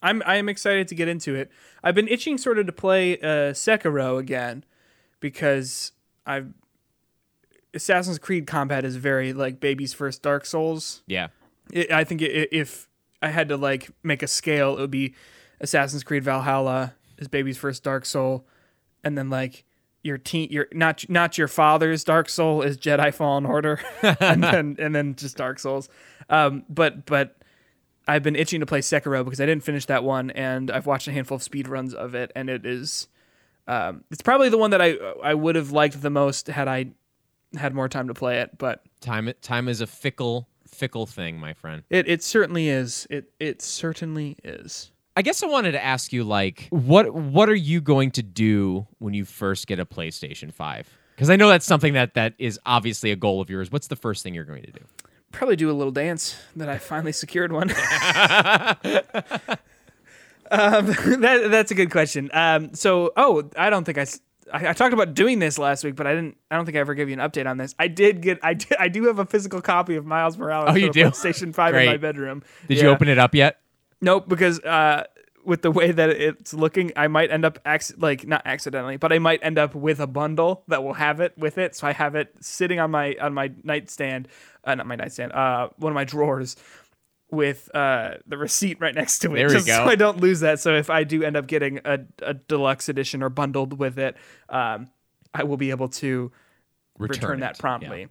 [0.01, 1.51] I'm I am excited to get into it.
[1.83, 4.63] I've been itching sort of to play uh, Sekiro again
[5.19, 5.91] because
[6.25, 6.53] I've
[7.73, 11.03] Assassin's Creed combat is very like baby's first Dark Souls.
[11.07, 11.27] Yeah,
[11.71, 12.87] It, I think i if
[13.21, 15.15] I had to like make a scale, it would be
[15.59, 18.45] Assassin's Creed Valhalla is baby's first Dark Soul,
[19.03, 19.63] and then like
[20.03, 24.75] your teen, your not not your father's Dark Soul is Jedi Fallen Order, and then
[24.79, 25.89] and then just Dark Souls.
[26.29, 27.37] Um, but but
[28.07, 31.07] I've been itching to play Sekiro because I didn't finish that one, and I've watched
[31.07, 33.07] a handful of speed runs of it, and it is,
[33.67, 36.87] um, it's probably the one that I I would have liked the most had I
[37.57, 38.57] had more time to play it.
[38.57, 41.83] But Time time is a fickle fickle thing, my friend.
[41.89, 43.07] it it certainly is.
[43.09, 44.91] It it certainly is.
[45.17, 48.85] I guess I wanted to ask you like what what are you going to do
[48.99, 50.87] when you first get a PlayStation 5?
[51.17, 53.71] Cuz I know that's something that that is obviously a goal of yours.
[53.71, 54.81] What's the first thing you're going to do?
[55.31, 57.69] Probably do a little dance that I finally secured one.
[57.71, 57.71] um,
[60.51, 62.29] that that's a good question.
[62.31, 64.05] Um, so oh, I don't think I
[64.53, 66.37] I talked about doing this last week, but I didn't.
[66.51, 67.73] I don't think I ever gave you an update on this.
[67.79, 68.37] I did get.
[68.43, 68.75] I did.
[68.79, 70.69] I do have a physical copy of Miles Morales.
[70.71, 71.05] Oh, you do?
[71.05, 72.43] PlayStation Five in my bedroom.
[72.67, 73.61] Did you open it up yet?
[74.01, 75.05] Nope, because uh,
[75.43, 79.13] with the way that it's looking, I might end up acc- like not accidentally, but
[79.13, 81.75] I might end up with a bundle that will have it with it.
[81.75, 84.27] So I have it sitting on my on my nightstand,
[84.65, 86.57] uh, not my nightstand, uh, one of my drawers
[87.29, 89.37] with uh the receipt right next to it.
[89.37, 89.73] There we just go.
[89.73, 90.59] So I don't lose that.
[90.59, 94.15] So if I do end up getting a, a deluxe edition or bundled with it,
[94.49, 94.89] um,
[95.33, 96.31] I will be able to
[96.97, 97.59] return, that it.
[97.59, 98.07] promptly.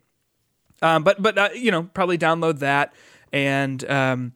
[0.83, 2.95] Um, but but uh, you know probably download that
[3.33, 4.33] and um,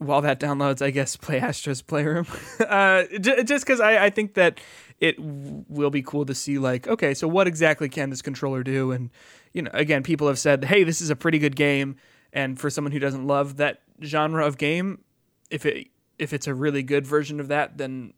[0.00, 2.26] while that downloads, I guess play Astro's Playroom.
[2.60, 4.58] uh, j- just because I, I think that
[4.98, 8.62] it w- will be cool to see like okay, so what exactly can this controller
[8.62, 8.92] do?
[8.92, 9.10] And
[9.52, 11.96] you know, again, people have said, hey, this is a pretty good game,
[12.32, 15.04] and for someone who doesn't love that genre of game,
[15.50, 18.14] if it if it's a really good version of that, then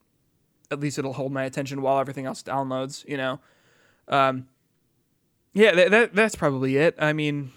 [0.70, 3.06] at least it'll hold my attention while everything else downloads.
[3.08, 3.40] You know.
[4.08, 4.46] Um,
[5.52, 6.94] yeah, that, that that's probably it.
[6.98, 7.52] I mean,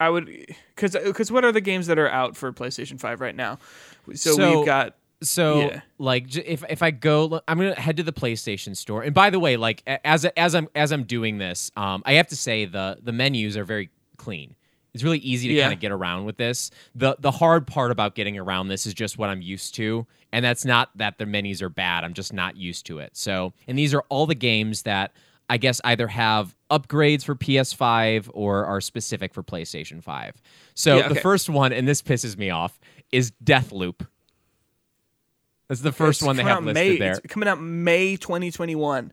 [0.00, 0.26] I would
[0.74, 3.58] because because what are the games that are out for PlayStation Five right now?
[4.14, 5.80] So, So- we've got So Yeah.
[5.98, 9.02] like if if I go I'm going to head to the PlayStation store.
[9.02, 12.28] And by the way, like as as I'm as I'm doing this, um I have
[12.28, 14.54] to say the the menus are very clean.
[14.92, 15.64] It's really easy to Yeah.
[15.64, 16.70] kind of get around with this.
[16.94, 20.44] The the hard part about getting around this is just what I'm used to, and
[20.44, 22.04] that's not that the menus are bad.
[22.04, 23.16] I'm just not used to it.
[23.16, 25.12] So, and these are all the games that
[25.48, 30.34] I guess either have upgrades for PS5 or are specific for PlayStation 5.
[30.74, 32.78] So, Yeah, the first one and this pisses me off
[33.12, 34.06] is Deathloop.
[35.68, 37.12] That's the first it's one they have listed May, there.
[37.12, 39.12] It's coming out May 2021.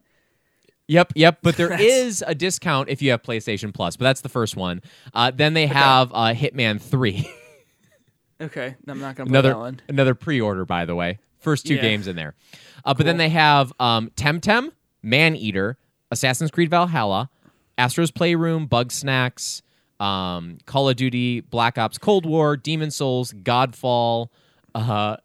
[0.87, 1.39] Yep, yep.
[1.41, 3.95] But there is a discount if you have PlayStation Plus.
[3.95, 4.81] But that's the first one.
[5.13, 7.29] Uh, then they have uh, Hitman Three,
[8.41, 9.81] Okay, I'm not gonna play another that one.
[9.87, 11.19] another pre-order by the way.
[11.39, 11.81] First two Yeah.
[11.81, 12.35] games in there.
[12.83, 15.77] Uh, But then they have um, Temtem, Man Eater,
[16.13, 17.29] Assassin's Creed Valhalla,
[17.77, 19.61] Astro's Playroom, Bugsnax,
[19.99, 24.29] um, Call of Duty, Black Ops Cold War, Demon Souls, Godfall,
[24.73, 25.17] uh,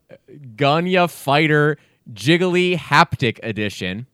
[0.57, 1.79] Goonya Fighter,
[2.13, 4.07] Jiggly Haptic Edition.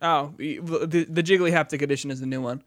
[0.00, 2.62] Oh, the, the Jiggly Haptic Edition is the new one.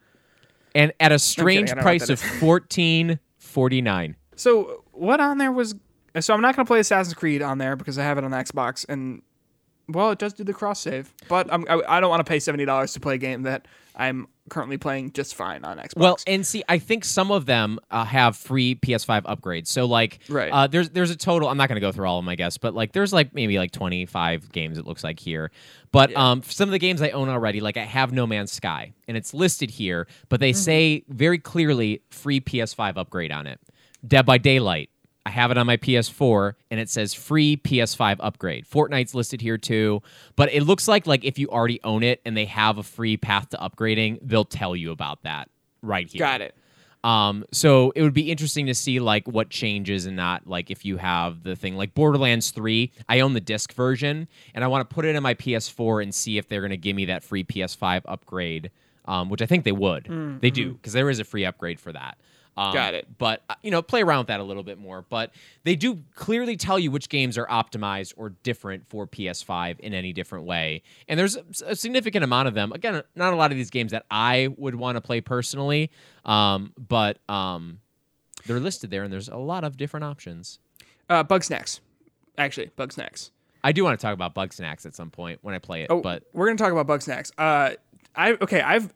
[0.76, 4.16] and at a strange I don't know what price of fourteen forty nine.
[4.36, 5.76] So what on there was?
[6.20, 8.38] So I'm not gonna play Assassin's Creed on there because I have it on the
[8.38, 9.22] Xbox, and
[9.92, 11.14] well, it does do the cross save.
[11.28, 13.68] But I'm, I, I don't want to pay seventy dollars to play a game that
[13.96, 15.98] I'm currently playing just fine on Xbox.
[15.98, 19.68] Well, and see, I think some of them uh, have free PS5 upgrades.
[19.68, 20.52] So like, Right.
[20.52, 21.48] uh, there's there's a total.
[21.50, 23.34] I'm not going to go through all of them, I guess, but like, there's like
[23.34, 24.78] maybe like 25 games.
[24.78, 25.52] It looks like here,
[25.92, 28.94] but um, some of the games I own already, like I have No Man's Sky,
[29.08, 33.60] and it's listed here, but they say very clearly free PS5 upgrade on it.
[34.06, 34.90] Dead by Daylight.
[35.26, 38.66] I have it on my PS4 and it says free PS5 upgrade.
[38.66, 40.02] Fortnite's listed here too,
[40.36, 43.18] but it looks like like if you already own it and they have a free
[43.18, 45.50] path to upgrading, they'll tell you about that
[45.82, 46.20] right here.
[46.20, 46.56] got it.
[47.04, 50.86] Um, so it would be interesting to see like what changes and not like if
[50.86, 52.92] you have the thing like Borderlands 3.
[53.10, 56.14] I own the disc version and I want to put it in my PS4 and
[56.14, 58.70] see if they're going to give me that free PS5 upgrade,
[59.06, 60.40] um, which I think they would.
[60.42, 62.18] They do because there is a free upgrade for that.
[62.58, 63.08] Um, Got it.
[63.18, 65.06] But uh, you know, play around with that a little bit more.
[65.08, 65.34] But
[65.64, 70.14] they do clearly tell you which games are optimized or different for PS5 in any
[70.14, 70.84] different way.
[71.08, 72.72] And there's a, significant amount of them.
[72.74, 75.92] Again, not a lot of these games that I would want to play personally,
[76.26, 77.80] um, but um,
[78.46, 80.60] they're listed there, and there's a lot of different options.
[81.10, 81.80] Uh, Bugsnax,
[82.38, 83.32] actually, Bugsnax.
[83.64, 86.02] I do want to talk about Bugsnax at some point when I play it, Oh,
[86.02, 87.32] but we're gonna talk about Bugsnax.
[87.38, 87.76] Uh,
[88.16, 88.62] I okay.
[88.62, 88.92] I've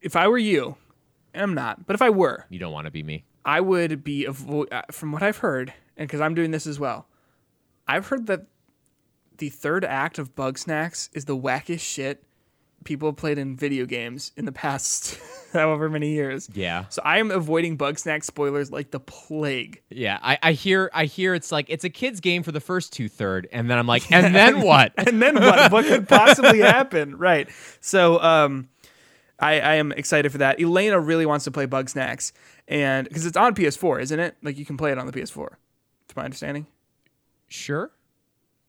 [0.00, 0.76] if I were you,
[1.38, 3.24] I'm not, but if I were, you don't want to be me.
[3.44, 6.78] I would be avo- uh, from what I've heard, and because I'm doing this as
[6.78, 7.06] well,
[7.86, 8.46] I've heard that
[9.38, 12.24] the third act of Bugsnax is the wackest shit
[12.84, 15.18] people have played in video games in the past
[15.52, 16.48] however many years.
[16.54, 16.86] Yeah.
[16.88, 19.82] So I am avoiding Bugsnax spoilers like the plague.
[19.90, 22.92] Yeah, I, I hear I hear it's like it's a kid's game for the first
[22.92, 24.92] two third, and then I'm like, and then what?
[24.96, 25.72] and then what?
[25.72, 27.16] what could possibly happen?
[27.16, 27.48] Right.
[27.80, 28.68] So um,
[29.40, 30.60] I, I am excited for that.
[30.60, 32.32] Elena really wants to play Bugsnax,
[32.66, 34.36] and because it's on PS4, isn't it?
[34.42, 35.54] Like you can play it on the PS4.
[36.04, 36.66] It's my understanding.
[37.48, 37.90] Sure.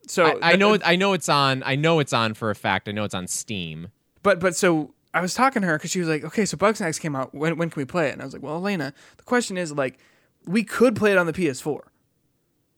[0.08, 2.50] So I, I know uh, it, I know it's on I know it's on for
[2.50, 2.88] a fact.
[2.88, 3.90] I know it's on Steam.
[4.24, 7.00] But but so I was talking to her because she was like, okay, so Bugsnax
[7.00, 7.34] came out.
[7.34, 8.14] When when can we play it?
[8.14, 10.00] And I was like, well, Elena, the question is like,
[10.46, 11.80] we could play it on the PS4.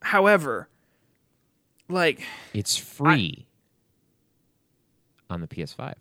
[0.02, 0.70] However,
[1.90, 2.24] like
[2.54, 3.48] It's free
[5.30, 5.94] on the PS5.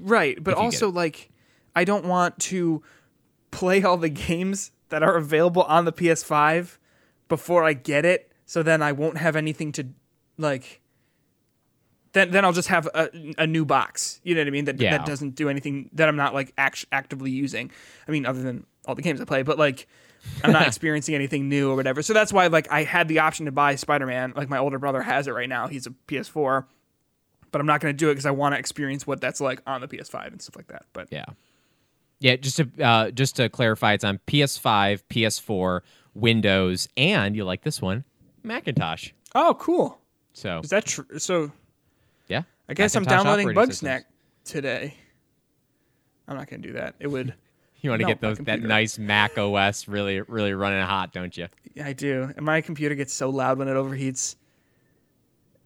[0.00, 1.30] Right, but If you get also like,
[1.74, 2.82] I don't want to
[3.50, 6.78] play all the games that are available on the PS5
[7.28, 8.32] before I get it.
[8.46, 9.88] So then I won't have anything to
[10.38, 10.80] like.
[12.14, 14.20] Then, then I'll just have a, a new box.
[14.24, 14.64] You know what I mean?
[14.64, 14.96] That Yeah.
[14.96, 17.70] that doesn't do anything that I'm not like act- actively using.
[18.06, 19.86] I mean, other than all the games I play, but like
[20.42, 22.00] I'm not experiencing anything new or whatever.
[22.00, 24.32] So that's why like I had the option to buy Spider Man.
[24.34, 25.66] Like my older brother has it right now.
[25.68, 26.64] He's a PS4,
[27.50, 29.62] but I'm not going to do it because I want to experience what that's like
[29.66, 30.84] on the PS5 and stuff like that.
[30.92, 31.24] But Yeah.
[32.20, 35.80] Yeah, just to uh, just to clarify, it's on PS5, PS4,
[36.14, 38.02] Windows, and you like this one,
[38.42, 39.10] Macintosh.
[39.36, 40.00] oh, cool.
[40.32, 41.06] So Is that true?
[41.18, 41.52] So
[42.26, 44.04] yeah, I guess I'm downloading Bugsnack systems.
[44.44, 44.94] today.
[46.26, 46.94] I'm not going to do that.
[46.98, 47.34] It would.
[47.80, 51.46] You want to get those that nice Mac OS really really running hot, don't you?
[51.80, 52.28] I do.
[52.36, 54.34] And my computer gets so loud when it overheats.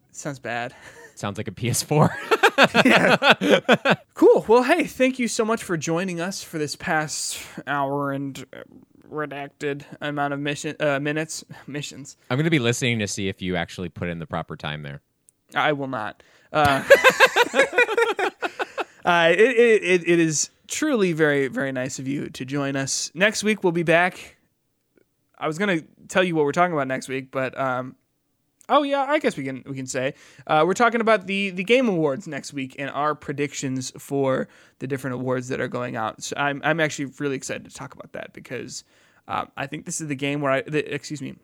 [0.09, 0.75] It sounds bad.
[1.15, 2.09] Sounds like a PS4.
[4.13, 4.45] Cool.
[4.47, 8.61] Well, hey, thank you so much for joining us for this past hour and uh,
[9.09, 12.15] redacted amount of mission uh, minutes missions.
[12.29, 14.83] I'm going to be listening to see if you actually put in the proper time
[14.83, 15.01] there.
[15.55, 16.21] I will not.
[16.51, 16.83] Uh,
[19.03, 23.11] uh, it, it, it, it is truly very, very nice of you to join us.
[23.13, 24.37] Next week, we'll be back.
[25.37, 27.95] I was going to tell you what we're talking about next week, but um,
[28.69, 30.13] oh yeah, I guess we can we can say
[30.47, 34.47] uh, we're talking about the the game awards next week and our predictions for
[34.79, 36.23] the different awards that are going out.
[36.23, 38.83] So I'm I'm actually really excited to talk about that because
[39.27, 41.35] um, I think this is the game where I the, excuse me.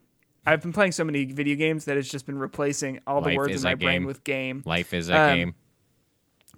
[0.45, 3.57] I've been playing so many video games that it's just been replacing all the words
[3.57, 4.63] in my a brain with game.
[4.65, 5.55] Life is a Um, game.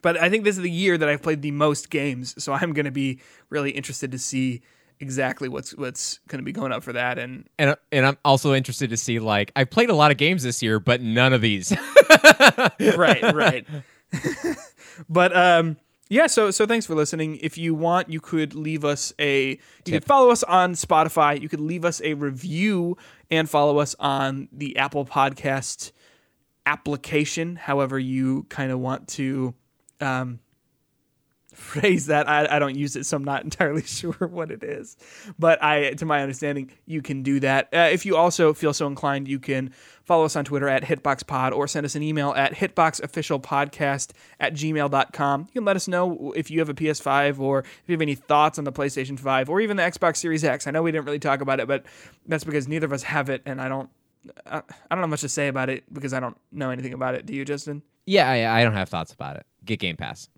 [0.02, 2.74] But I think this is the year that I've played the most games, so I'm
[2.74, 3.20] going to be
[3.50, 4.62] really interested to see
[5.02, 7.18] exactly what's what's going to be going up for that.
[7.18, 10.44] And And and I'm also interested to see like I played a lot of games
[10.44, 11.72] this year, but none of these.
[12.80, 13.68] right, right.
[15.10, 15.78] but um,
[16.10, 16.28] yeah.
[16.28, 17.38] So so thanks for listening.
[17.42, 19.60] If you want, you could leave us a.
[19.86, 21.42] You could follow us on Spotify.
[21.42, 22.98] You could leave us a review
[23.30, 25.92] and follow us on the Apple Podcast
[26.66, 27.56] application.
[27.56, 29.56] However, you kind of want to.
[30.00, 30.40] Um,
[31.54, 32.28] phrase that.
[32.30, 34.98] I, I don't use it so i'm not entirely sure what it is.
[35.38, 37.70] But i to my understanding you can do that.
[37.74, 39.74] Uh, if you also feel so inclined you can
[40.04, 45.42] follow us on twitter at hitboxpod or send us an email at hitboxofficialpodcast at gmail.com
[45.42, 48.16] you can let us know if you have a ps5 or if you have any
[48.16, 50.68] thoughts on the playstation 5 or even the xbox series x.
[50.68, 51.86] I know we didn't really talk about it but
[52.28, 53.90] that's because neither of us have it and i don't
[54.46, 57.16] I, I don't know much to say about it because i don't know anything about
[57.16, 57.26] it.
[57.26, 57.82] Do you justin?
[58.06, 59.46] Yeah, I, I don't have thoughts about it.
[59.64, 60.30] Get Game Pass.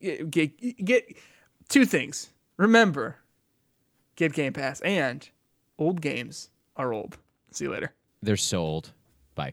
[0.00, 1.16] Get, get,
[1.68, 2.30] two things.
[2.56, 3.16] Remember,
[4.16, 5.28] get Game Pass and
[5.78, 7.18] old games are old.
[7.50, 7.92] See you later.
[8.22, 8.92] They're sold.
[9.34, 9.52] Bye.